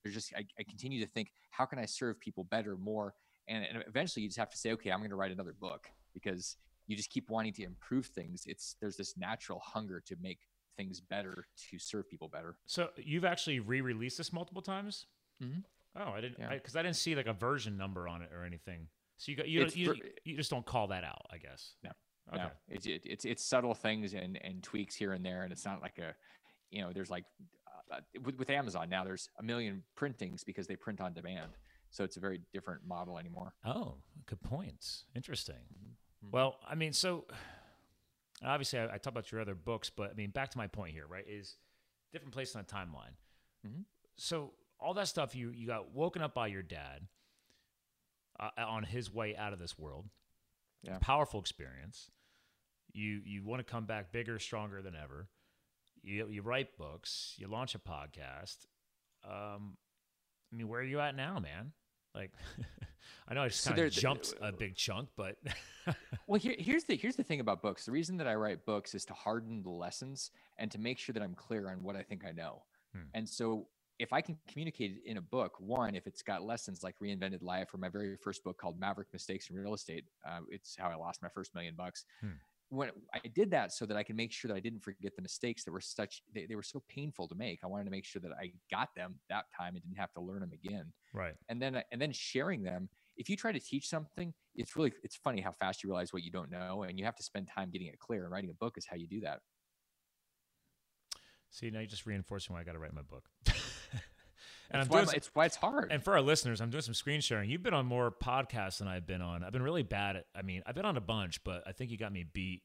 [0.02, 3.14] there's just I, I continue to think how can i serve people better more
[3.48, 5.88] and, and eventually you just have to say okay i'm going to write another book
[6.12, 10.40] because you just keep wanting to improve things it's there's this natural hunger to make
[10.76, 15.06] things better to serve people better So you've actually re-released this multiple times?
[15.42, 15.62] Mhm.
[15.96, 16.48] Oh, I didn't, Yeah.
[16.52, 18.88] because I, didn't see like a version number on it or anything.
[19.16, 21.74] So you got you you, you just don't call that out, I guess.
[21.84, 21.90] No.
[22.32, 22.42] Okay.
[22.42, 25.64] no it's it, it's it's subtle things and and tweaks here and there and it's
[25.64, 26.14] not like a
[26.70, 27.24] you know there's like
[28.24, 31.50] with, with amazon now there's a million printings because they print on demand
[31.90, 35.04] so it's a very different model anymore Oh, good points.
[35.14, 35.56] Interesting.
[36.24, 36.30] Mhm.
[36.32, 37.26] Well, I mean, so
[38.42, 40.92] obviously I, I talked about your other books, but I mean, back to my point
[40.92, 41.24] here, right?
[41.28, 41.56] Is
[42.12, 43.14] different place on the timeline.
[43.66, 43.84] Mhm.
[44.16, 47.06] So all that stuff you you got woken up by your dad
[48.40, 50.06] uh, on his way out of this world.
[50.82, 50.98] Yeah.
[51.00, 52.10] Powerful experience.
[52.92, 55.28] You you want to come back bigger, stronger than ever.
[56.04, 57.34] You you write books.
[57.38, 58.66] You launch a podcast.
[59.24, 59.76] Um,
[60.52, 61.72] I mean, where are you at now, man?
[62.14, 62.30] Like,
[63.28, 65.36] I know I just So kind of jumped a big chunk, but
[66.26, 67.86] Well, here, here's the here's the thing about books.
[67.86, 71.12] The reason that I write books is to harden the lessons and to make sure
[71.12, 72.62] that I'm clear on what I think I know.
[72.94, 73.02] Hmm.
[73.14, 73.66] And so,
[73.98, 77.42] if I can communicate it in a book, one, if it's got lessons like Reinvented
[77.42, 80.88] Life or my very first book called Maverick Mistakes in Real Estate, uh, it's how
[80.88, 82.04] I lost my first million bucks.
[82.20, 82.32] Hmm.
[82.74, 85.22] When I did that, so that I could make sure that I didn't forget the
[85.22, 87.60] mistakes that were such they, they were so painful to make.
[87.62, 90.20] I wanted to make sure that I got them that time and didn't have to
[90.20, 91.34] learn them again right.
[91.48, 95.16] and then and then sharing them if you try to teach something it's really it's
[95.16, 97.70] funny how fast you realize what you don't know and you have to spend time
[97.70, 99.40] getting it clear and writing a book is how you do that
[101.50, 103.28] See, now you're just reinforcing why I got to write my book.
[104.74, 106.82] and it's I'm why, doing, it's why it's hard and for our listeners, I'm doing
[106.82, 107.48] some screen sharing.
[107.48, 109.44] You've been on more podcasts than I've been on.
[109.44, 110.26] I've been really bad at.
[110.34, 112.62] I mean, I've been on a bunch, but I think you got me beat,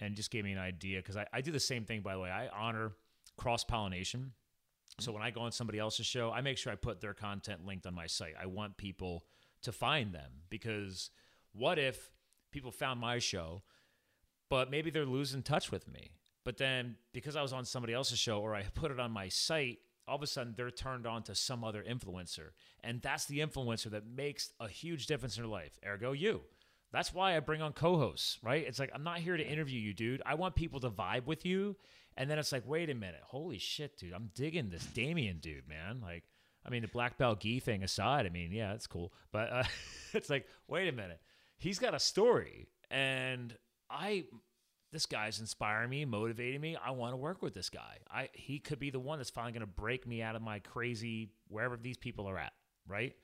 [0.00, 2.02] and just gave me an idea because I, I do the same thing.
[2.02, 2.92] By the way, I honor
[3.36, 4.32] cross pollination.
[5.00, 7.64] So when I go on somebody else's show, I make sure I put their content
[7.64, 8.34] linked on my site.
[8.40, 9.24] I want people
[9.62, 11.10] to find them because
[11.52, 12.10] what if
[12.52, 13.62] people found my show,
[14.48, 16.10] but maybe they're losing touch with me?
[16.44, 19.28] But then because I was on somebody else's show or I put it on my
[19.28, 19.78] site,
[20.08, 22.50] all of a sudden they're turned on to some other influencer.
[22.82, 25.78] And that's the influencer that makes a huge difference in their life.
[25.86, 26.42] Ergo, you.
[26.90, 28.64] That's why I bring on co hosts, right?
[28.66, 30.22] It's like, I'm not here to interview you, dude.
[30.24, 31.76] I want people to vibe with you.
[32.16, 33.20] And then it's like, wait a minute.
[33.22, 34.12] Holy shit, dude.
[34.12, 36.00] I'm digging this Damion dude, man.
[36.02, 36.24] Like,
[36.66, 39.12] I mean, the black belt gi thing aside, I mean, yeah, it's cool.
[39.30, 39.62] But uh,
[40.14, 41.20] it's like, wait a minute.
[41.58, 42.68] He's got a story.
[42.90, 43.54] And
[43.90, 44.24] I,
[44.92, 46.76] this guy's inspiring me, motivating me.
[46.82, 47.98] I want to work with this guy.
[48.10, 50.60] I he could be the one that's finally going to break me out of my
[50.60, 52.52] crazy wherever these people are at,
[52.86, 53.14] right?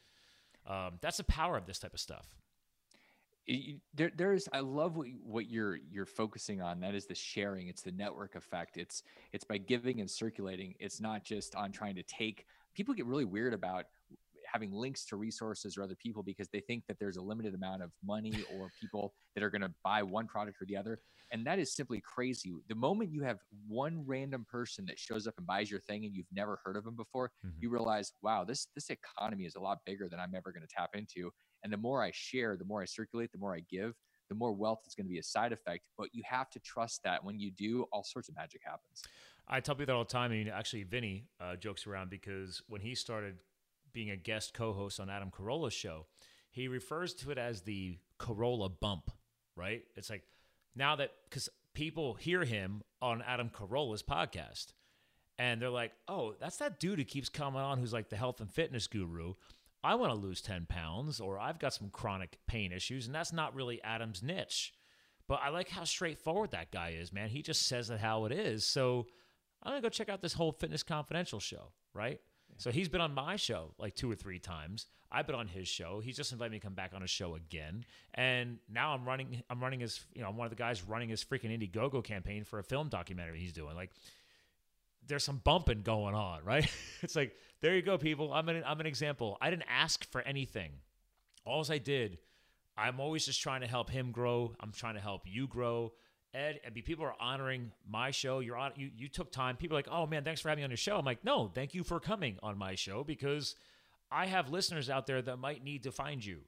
[0.66, 2.26] Um, that's the power of this type of stuff.
[3.46, 7.68] It- there, there's i love what, what you're you're focusing on that is the sharing
[7.68, 9.02] it's the network effect it's
[9.32, 13.26] it's by giving and circulating it's not just on trying to take people get really
[13.26, 13.84] weird about
[14.54, 17.82] having links to resources or other people because they think that there's a limited amount
[17.82, 21.00] of money or people that are going to buy one product or the other
[21.32, 25.34] and that is simply crazy the moment you have one random person that shows up
[25.38, 27.50] and buys your thing and you've never heard of them before Mhm.
[27.58, 30.72] you realize wow this this economy is a lot bigger than i'm ever going to
[30.72, 31.32] tap into
[31.64, 33.94] and the more I share, the more I circulate, the more I give,
[34.28, 35.84] the more wealth is going to be a side effect.
[35.96, 39.02] But you have to trust that when you do, all sorts of magic happens.
[39.48, 40.30] I tell people that all the time.
[40.30, 43.38] I mean, actually, Vinnie uh, jokes around because when he started
[43.94, 46.06] being a guest co-host on Adam Carolla's show,
[46.50, 49.10] he refers to it as the Corolla bump.
[49.56, 49.84] Right?
[49.96, 50.24] It's like
[50.76, 54.72] now that because people hear him on Adam Carolla's podcast,
[55.38, 58.40] and they're like, "Oh, that's that dude who keeps coming on, who's like the health
[58.40, 59.34] and fitness guru."
[59.82, 63.34] I want to lose 10 pounds, or I've got some chronic pain issues, and that's
[63.34, 64.72] not really Adam's niche.
[65.28, 67.28] But I like how straightforward that guy is, man.
[67.28, 68.64] He just says it how it is.
[68.64, 69.06] So
[69.62, 72.20] I'm gonna go check out this whole Fitness Confidential show, right?
[72.56, 74.86] So he's been on my show like two or three times.
[75.10, 76.00] I've been on his show.
[76.00, 77.84] He's just invited me to come back on his show again.
[78.14, 79.42] And now I'm running.
[79.48, 80.04] I'm running his.
[80.14, 82.88] You know, I'm one of the guys running his freaking Indiegogo campaign for a film
[82.88, 83.76] documentary he's doing.
[83.76, 83.90] Like,
[85.06, 86.68] there's some bumping going on, right?
[87.02, 88.32] it's like there you go, people.
[88.32, 89.38] I'm an I'm an example.
[89.40, 90.72] I didn't ask for anything.
[91.46, 92.18] All I did,
[92.76, 94.54] I'm always just trying to help him grow.
[94.60, 95.92] I'm trying to help you grow.
[96.34, 98.40] Ed, I mean, people are honoring my show.
[98.40, 98.72] You're on.
[98.76, 99.56] You you took time.
[99.56, 100.96] People are like, oh man, thanks for having me on your show.
[100.96, 103.54] I'm like, no, thank you for coming on my show because
[104.10, 106.40] I have listeners out there that might need to find you.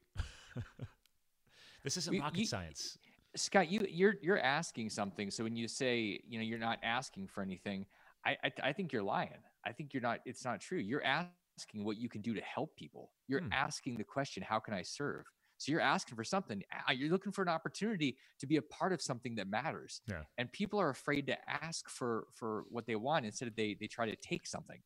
[1.83, 2.97] this isn't You- rocket you- science.
[3.35, 5.29] Scott, you you're you're asking something.
[5.29, 7.85] So when you say you know you're not asking for anything,
[8.25, 9.29] I I, I think you're lying.
[9.65, 10.19] I think you're not.
[10.25, 10.79] It's not true.
[10.79, 13.11] You're asking what you can do to help people.
[13.27, 13.53] You're Hmm.
[13.53, 15.25] asking the question, how can I serve?
[15.57, 16.63] So you're asking for something.
[16.87, 20.01] Uh, You're looking for an opportunity to be a part of something that matters.
[20.07, 20.21] Yeah.
[20.37, 23.87] And people are afraid to ask for for what they want instead of they they
[23.87, 24.79] try to take something.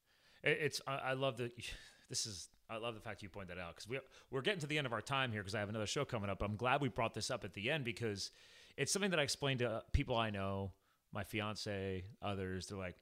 [0.43, 1.51] It's I, love that.
[2.09, 3.97] This is I love the fact you point that out because we
[4.31, 6.29] we're getting to the end of our time here because I have another show coming
[6.29, 6.41] up.
[6.41, 8.31] I'm glad we brought this up at the end because
[8.75, 10.73] it's something that I explained to people I know,
[11.13, 12.67] my fiance, others.
[12.67, 12.95] They're like,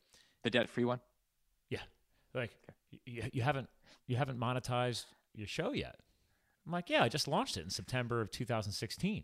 [0.44, 1.00] The debt free one.
[1.70, 1.80] yeah,
[2.36, 2.52] like
[3.06, 3.68] you, you haven't
[4.06, 5.96] you haven't monetized your show yet.
[6.70, 9.24] I'm like, yeah, I just launched it in September of 2016.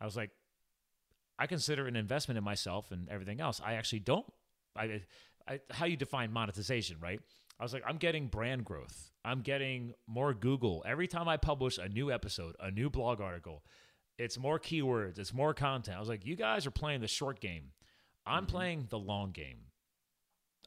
[0.00, 0.30] I was like,
[1.38, 3.60] I consider it an investment in myself and everything else.
[3.62, 4.24] I actually don't.
[4.74, 5.02] I,
[5.46, 7.20] I how you define monetization, right?
[7.60, 9.10] I was like, I'm getting brand growth.
[9.22, 13.62] I'm getting more Google every time I publish a new episode, a new blog article.
[14.18, 15.98] It's more keywords, it's more content.
[15.98, 17.72] I was like, you guys are playing the short game.
[18.24, 18.50] I'm mm-hmm.
[18.50, 19.58] playing the long game.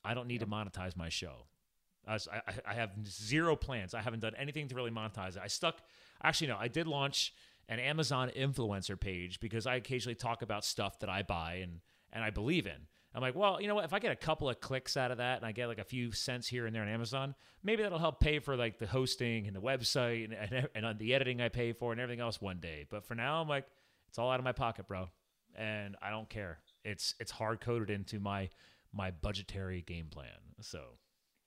[0.04, 1.48] I don't need to monetize my show.
[2.08, 3.94] I, was- I, I- I have zero plans.
[3.94, 5.42] I haven't done anything to really monetize it.
[5.44, 5.80] I stuck,
[6.24, 7.34] actually, no, I did launch
[7.68, 11.80] an Amazon influencer page because I occasionally talk about stuff that I buy and,
[12.14, 12.88] and I believe in.
[13.14, 13.86] I'm like, well, you know what?
[13.86, 15.86] If I get a couple of clicks out of that and I get like a
[15.86, 17.34] few cents here and there on Amazon,
[17.64, 20.98] maybe that'll help pay for like the hosting and the website and, and, and on
[20.98, 22.86] the editing I pay for and everything else one day.
[22.90, 23.66] But for now, I'm like,
[24.10, 25.08] it's all out of my pocket, bro.
[25.56, 26.60] And I don't care.
[26.84, 28.50] It's it's hard coded into my
[28.94, 30.28] my budgetary game plan.
[30.60, 30.82] So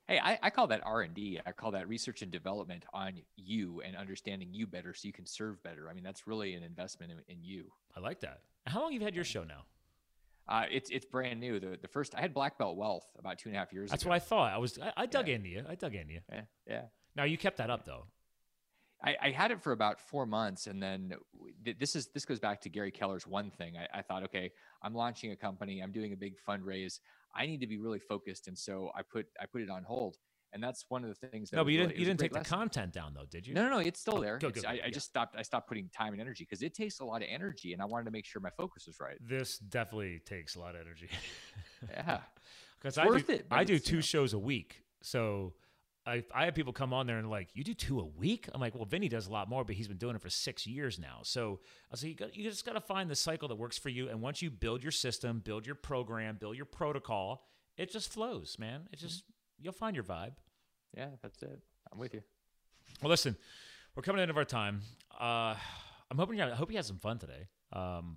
[0.08, 1.38] Hey, I, I call that R and D.
[1.44, 5.26] I call that research and development on you and understanding you better, so you can
[5.26, 5.88] serve better.
[5.90, 7.66] I mean, that's really an investment in, in you.
[7.94, 8.40] I like that.
[8.66, 9.64] How long you had your show now?
[10.48, 11.60] Uh, it's it's brand new.
[11.60, 14.02] The the first I had Black Belt Wealth about two and a half years That's
[14.02, 14.08] ago.
[14.10, 14.52] what I thought.
[14.52, 15.34] I was I, I dug Yeah.
[15.34, 15.64] into you.
[15.68, 16.20] I dug into you.
[16.32, 16.82] Yeah, yeah.
[17.14, 18.06] Now you kept that up though.
[19.04, 21.12] I, I had it for about four months, and then
[21.64, 23.74] th- this is this goes back to Gary Keller's one thing.
[23.76, 24.50] I, I thought, okay,
[24.82, 25.80] I'm launching a company.
[25.80, 26.98] I'm doing a big fundraise.
[27.38, 30.16] I need to be really focused, and so I put I put it on hold.
[30.54, 32.32] And that's one of the things that No, but you really- didn't you didn't take
[32.32, 33.52] great the content down though, did you?
[33.52, 34.36] No, no, no, it's still there.
[34.36, 35.36] It's- good, I, good, I just stopped.
[35.36, 37.84] I stopped putting time and energy because it takes a lot of energy, and I
[37.84, 39.18] wanted to make sure my focus was right.
[39.20, 41.10] This definitely takes a lot of energy.
[41.90, 42.20] Yeah,
[42.80, 44.00] Because I do, it, I do two know.
[44.00, 44.82] shows a week.
[45.02, 45.52] So
[46.08, 48.48] I, I have people come on there and like, you do two a week?
[48.52, 50.66] I'm like, well, Vinnie does a lot more, but he's been doing it for six
[50.66, 51.18] years now.
[51.22, 53.76] So I was like, you, got, you just got to find the cycle that works
[53.76, 54.08] for you.
[54.08, 57.44] And once you build your system, build your program, build your protocol,
[57.76, 58.88] it just flows, man.
[58.92, 59.22] It just,
[59.60, 60.32] you'll find your vibe.
[60.96, 61.60] yeah, that's it.
[61.92, 62.22] I'm with you.
[63.02, 63.36] Well, listen,
[63.94, 64.80] we're coming to the end of our time.
[65.20, 65.54] Uh,
[66.10, 67.48] I'm hoping you, I hope you had some fun today.
[67.72, 68.16] Um,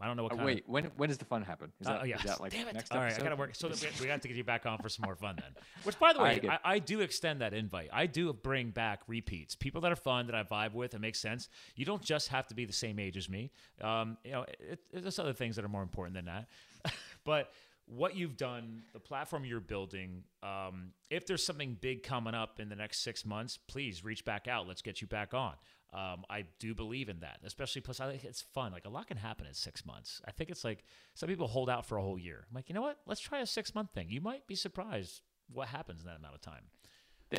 [0.00, 1.72] I don't know what Uh, kind wait, when when does the fun happen?
[1.80, 2.22] Is Uh, that, oh, is yes.
[2.24, 2.74] that like Damn it.
[2.74, 3.54] next All right, I gotta work.
[3.54, 5.52] So we, we have to get you back on for some more fun then.
[5.84, 6.50] Which, by the way, good.
[6.50, 7.90] I, I do extend that invite.
[7.92, 11.14] I do bring back repeats, people that are fun that I vibe with and make
[11.14, 11.48] sense.
[11.76, 13.50] You don't just have to be the same age as me.
[13.80, 16.48] Um, you know, it, it, there's other things that are more important than that.
[17.24, 17.52] but
[17.86, 22.68] what you've done, the platform you're building, um, if there's something big coming up in
[22.68, 24.66] the next six months, please reach back out.
[24.66, 25.54] Let's get you back on.
[25.92, 28.72] Um, I do believe in that, especially plus I think it's fun.
[28.72, 30.20] Like a lot can happen in six months.
[30.26, 32.46] I think it's like some people hold out for a whole year.
[32.48, 32.98] I'm like, you know what?
[33.06, 34.08] Let's try a six month thing.
[34.08, 35.20] You might be surprised
[35.52, 36.64] what happens in that amount of time.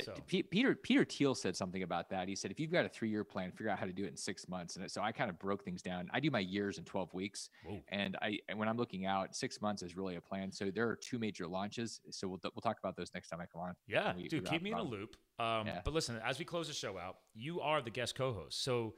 [0.03, 2.27] So- Pe- Peter Peter Thiel said something about that.
[2.27, 4.09] He said, if you've got a three year plan, figure out how to do it
[4.09, 4.75] in six months.
[4.75, 6.09] And so I kind of broke things down.
[6.13, 7.81] I do my years in twelve weeks, Whoa.
[7.89, 10.51] and I and when I'm looking out, six months is really a plan.
[10.51, 12.01] So there are two major launches.
[12.11, 13.75] So we'll we'll talk about those next time I come on.
[13.87, 15.15] Yeah, we dude, keep me in a loop.
[15.39, 15.81] Um, Yeah.
[15.83, 18.95] But listen, as we close the show out, you are the guest co-host, so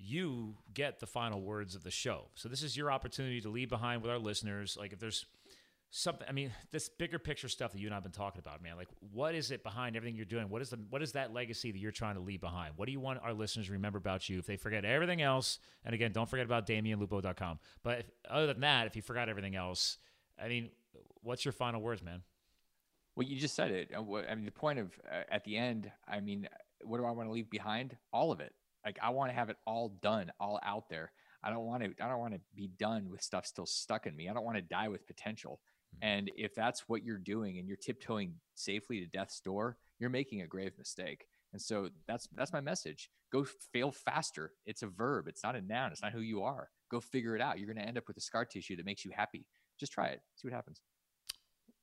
[0.00, 2.26] you get the final words of the show.
[2.34, 4.76] So this is your opportunity to leave behind with our listeners.
[4.78, 5.26] Like, if there's
[5.90, 8.76] something, I mean, this bigger picture stuff that you and I've been talking about, man.
[8.76, 10.48] Like, what is it behind everything you're doing?
[10.48, 12.74] What is the what is that legacy that you're trying to leave behind?
[12.76, 15.58] What do you want our listeners to remember about you if they forget everything else?
[15.84, 17.58] And again, don't forget about DamionLupo.com.
[17.82, 19.98] But if, other than that, if you forgot everything else,
[20.42, 20.70] I mean,
[21.22, 22.22] what's your final words, man?
[23.16, 23.90] Well, you just said it.
[23.96, 25.90] Uh, I mean, the point of uh, at the end.
[26.06, 26.48] I mean,
[26.82, 27.96] what do I want to leave behind?
[28.12, 28.52] All of it.
[28.84, 31.12] Like I want to have it all done, all out there.
[31.42, 31.90] I don't want to.
[32.02, 34.28] I don't want to be done with stuff still stuck in me.
[34.28, 35.60] I don't want to die with potential.
[35.96, 36.08] Mm-hmm.
[36.08, 40.42] And if that's what you're doing and you're tiptoeing safely to death's door, you're making
[40.42, 41.26] a grave mistake.
[41.52, 43.10] And so that's that's my message.
[43.32, 44.52] Go fail faster.
[44.66, 45.28] It's a verb.
[45.28, 45.92] It's not a noun.
[45.92, 46.68] It's not who you are.
[46.90, 47.58] Go figure it out.
[47.58, 49.46] You're going to end up with a scar tissue that makes you happy.
[49.78, 50.20] Just try it.
[50.36, 50.80] See what happens.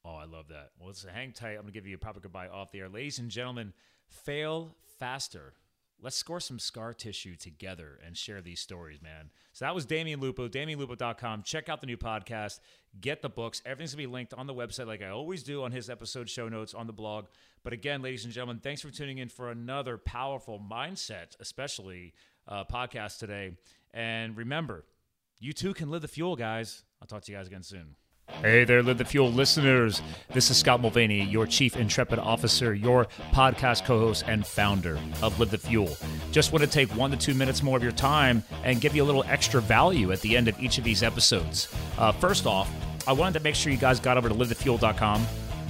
[0.03, 0.70] Oh, I love that.
[0.78, 1.51] Well, let's hang tight.
[1.51, 2.89] I'm going to give you a proper goodbye off the air.
[2.89, 3.74] Ladies and gentlemen,
[4.08, 5.53] fail faster.
[6.01, 9.31] Let's score some scar tissue together and share these stories, man.
[9.53, 11.43] So that was Damion Lupo, DamionLupo.com.
[11.43, 12.59] Check out the new podcast,
[12.99, 13.61] get the books.
[13.65, 16.29] Everything's going to be linked on the website, like I always do on his episode
[16.29, 17.25] show notes on the blog.
[17.63, 22.13] But again, ladies and gentlemen, thanks for tuning in for another powerful mindset, especially
[22.47, 23.53] uh, podcast today.
[23.93, 24.85] And remember,
[25.39, 26.83] you too can live the fuel, guys.
[27.01, 27.95] I'll talk to you guys again soon.
[28.28, 30.01] Hey there, Live the Fuel listeners.
[30.34, 35.39] This is Scott Mulvaney, your Chief Intrepid Officer, your podcast co host, and founder of
[35.39, 35.95] Live the Fuel.
[36.32, 39.03] Just want to take one to two minutes more of your time and give you
[39.03, 41.73] a little extra value at the end of each of these episodes.
[41.97, 42.69] Uh, first off,
[43.07, 45.26] I wanted to make sure you guys got over to livethefuel.com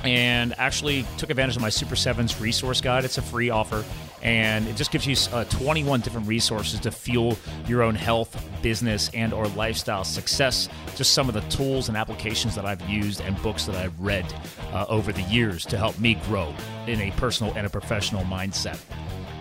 [0.06, 3.04] and actually took advantage of my Super Sevens resource guide.
[3.04, 3.84] It's a free offer,
[4.26, 9.12] and it just gives you uh, 21 different resources to fuel your own health, business,
[9.14, 10.68] and or lifestyle success.
[10.96, 14.26] Just some of the tools and applications that I've used and books that I've read
[14.74, 16.56] uh, over the years to help me grow
[16.88, 18.80] in a personal and a professional mindset.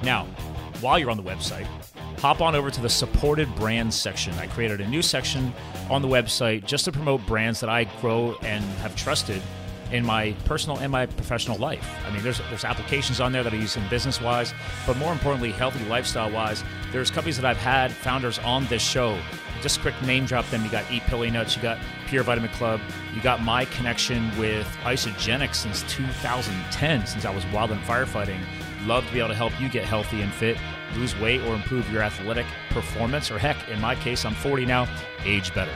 [0.03, 0.27] Now,
[0.83, 1.67] while you're on the website,
[2.19, 4.35] hop on over to the supported brands section.
[4.35, 5.55] I created a new section
[5.89, 9.41] on the website just to promote brands that I grow and have trusted
[9.95, 11.89] in my personal and my professional life.
[12.05, 14.53] I mean, there's there's applications on there that I use in business wise,
[14.87, 16.65] but more importantly, healthy lifestyle wise.
[16.91, 19.17] There's companies that I've had founders on this show.
[19.63, 20.65] Just quick name drop them.
[20.65, 21.79] You got Eat Pilly Nuts, you got
[22.09, 22.81] Pure Vitamin Club,
[23.15, 28.41] you got my connection with Isagenix since 2010, since I was wild and firefighting.
[28.85, 30.59] Love to be able to help you get healthy and fit,
[30.97, 34.89] lose weight, or improve your athletic performance, or heck, in my case, I'm 40 now,
[35.25, 35.73] age better.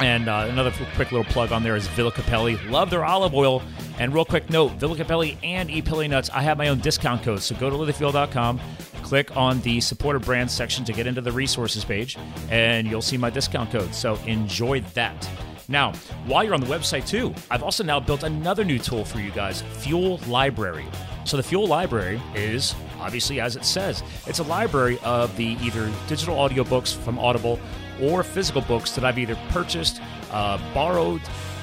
[0.00, 2.56] And uh, another quick little plug on there is Villa Cappelli.
[2.70, 3.62] Love their olive oil.
[3.98, 7.22] And real quick note Villa Cappelli and Eat Pilly Nuts, I have my own discount
[7.22, 7.42] code.
[7.42, 8.60] So go to livethefuel.com,
[9.02, 12.16] click on the supported brands section to get into the resources page,
[12.50, 13.94] and you'll see my discount code.
[13.94, 15.28] So enjoy that.
[15.68, 15.92] Now,
[16.26, 19.30] while you're on the website too, I've also now built another new tool for you
[19.30, 20.86] guys Fuel Library.
[21.24, 25.90] So the Fuel Library is obviously as it says, it's a library of the either
[26.08, 27.60] digital audiobooks from Audible
[28.02, 31.20] or physical books that I've either purchased, uh, borrowed,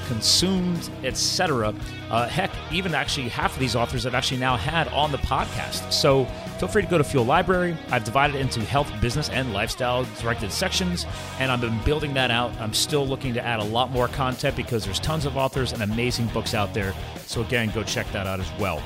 [0.08, 1.74] consumed, etc.
[2.10, 5.92] Uh, heck, even actually half of these authors I've actually now had on the podcast.
[5.92, 6.24] So
[6.58, 7.76] feel free to go to Fuel Library.
[7.90, 11.06] I've divided it into health, business, and lifestyle directed sections,
[11.38, 12.52] and I've been building that out.
[12.58, 15.82] I'm still looking to add a lot more content because there's tons of authors and
[15.82, 16.94] amazing books out there.
[17.26, 18.82] So again, go check that out as well.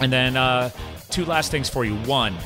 [0.00, 0.70] And then uh,
[1.10, 1.94] two last things for you.
[2.00, 2.36] One,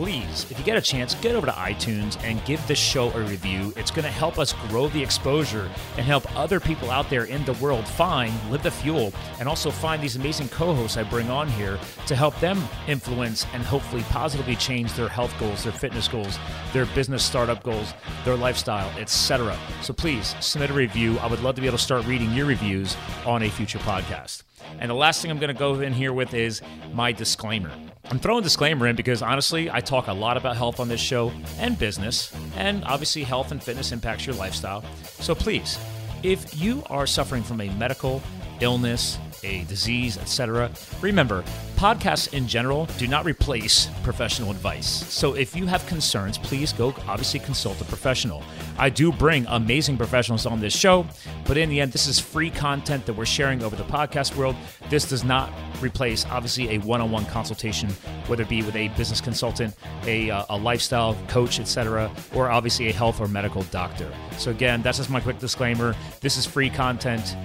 [0.00, 3.20] please, if you get a chance, get over to iTunes and give this show a
[3.20, 3.70] review.
[3.76, 7.44] It's going to help us grow the exposure and help other people out there in
[7.44, 11.28] the world find Live the Fuel and also find these amazing co hosts I bring
[11.28, 16.08] on here to help them influence and hopefully positively change their health goals, their fitness
[16.08, 16.38] goals,
[16.72, 17.92] their business startup goals,
[18.24, 19.54] their lifestyle, etc.
[19.82, 21.18] So please submit a review.
[21.18, 22.96] I would love to be able to start reading your reviews
[23.26, 24.44] on a future podcast.
[24.78, 27.70] And the last thing I'm going to go in here with is my disclaimer.
[28.10, 31.32] I'm throwing disclaimer in because honestly, I talk a lot about health on this show
[31.58, 34.84] and business, and obviously, health and fitness impacts your lifestyle.
[35.04, 35.78] So please,
[36.22, 38.22] if you are suffering from a medical
[38.60, 40.70] illness, a disease, etc.,
[41.00, 41.44] remember,
[41.76, 44.86] podcasts in general do not replace professional advice.
[44.86, 48.42] So if you have concerns, please go obviously consult a professional.
[48.78, 51.06] I do bring amazing professionals on this show,
[51.46, 54.56] but in the end, this is free content that we're sharing over the podcast world.
[54.90, 57.90] This does not replace obviously a one-on-one consultation,
[58.26, 59.74] whether it be with a business consultant,
[60.04, 64.12] a, uh, a lifestyle coach, etc., or obviously a health or medical doctor.
[64.36, 65.94] So again, that's just my quick disclaimer.
[66.20, 67.36] This is free content.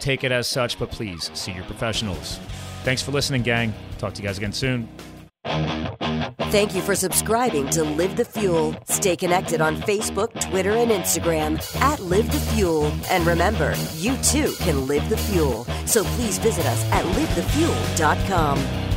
[0.00, 2.38] Take it as such, but please see your professionals.
[2.82, 3.72] Thanks for listening, gang.
[3.98, 4.88] Talk to you guys again soon.
[6.50, 8.74] Thank you for subscribing to Live the Fuel.
[8.88, 12.92] Stay connected on Facebook, Twitter, and Instagram at Live the Fuel.
[13.10, 15.64] And remember, you too can live the fuel.
[15.86, 18.89] So please visit us at livethefuel.com.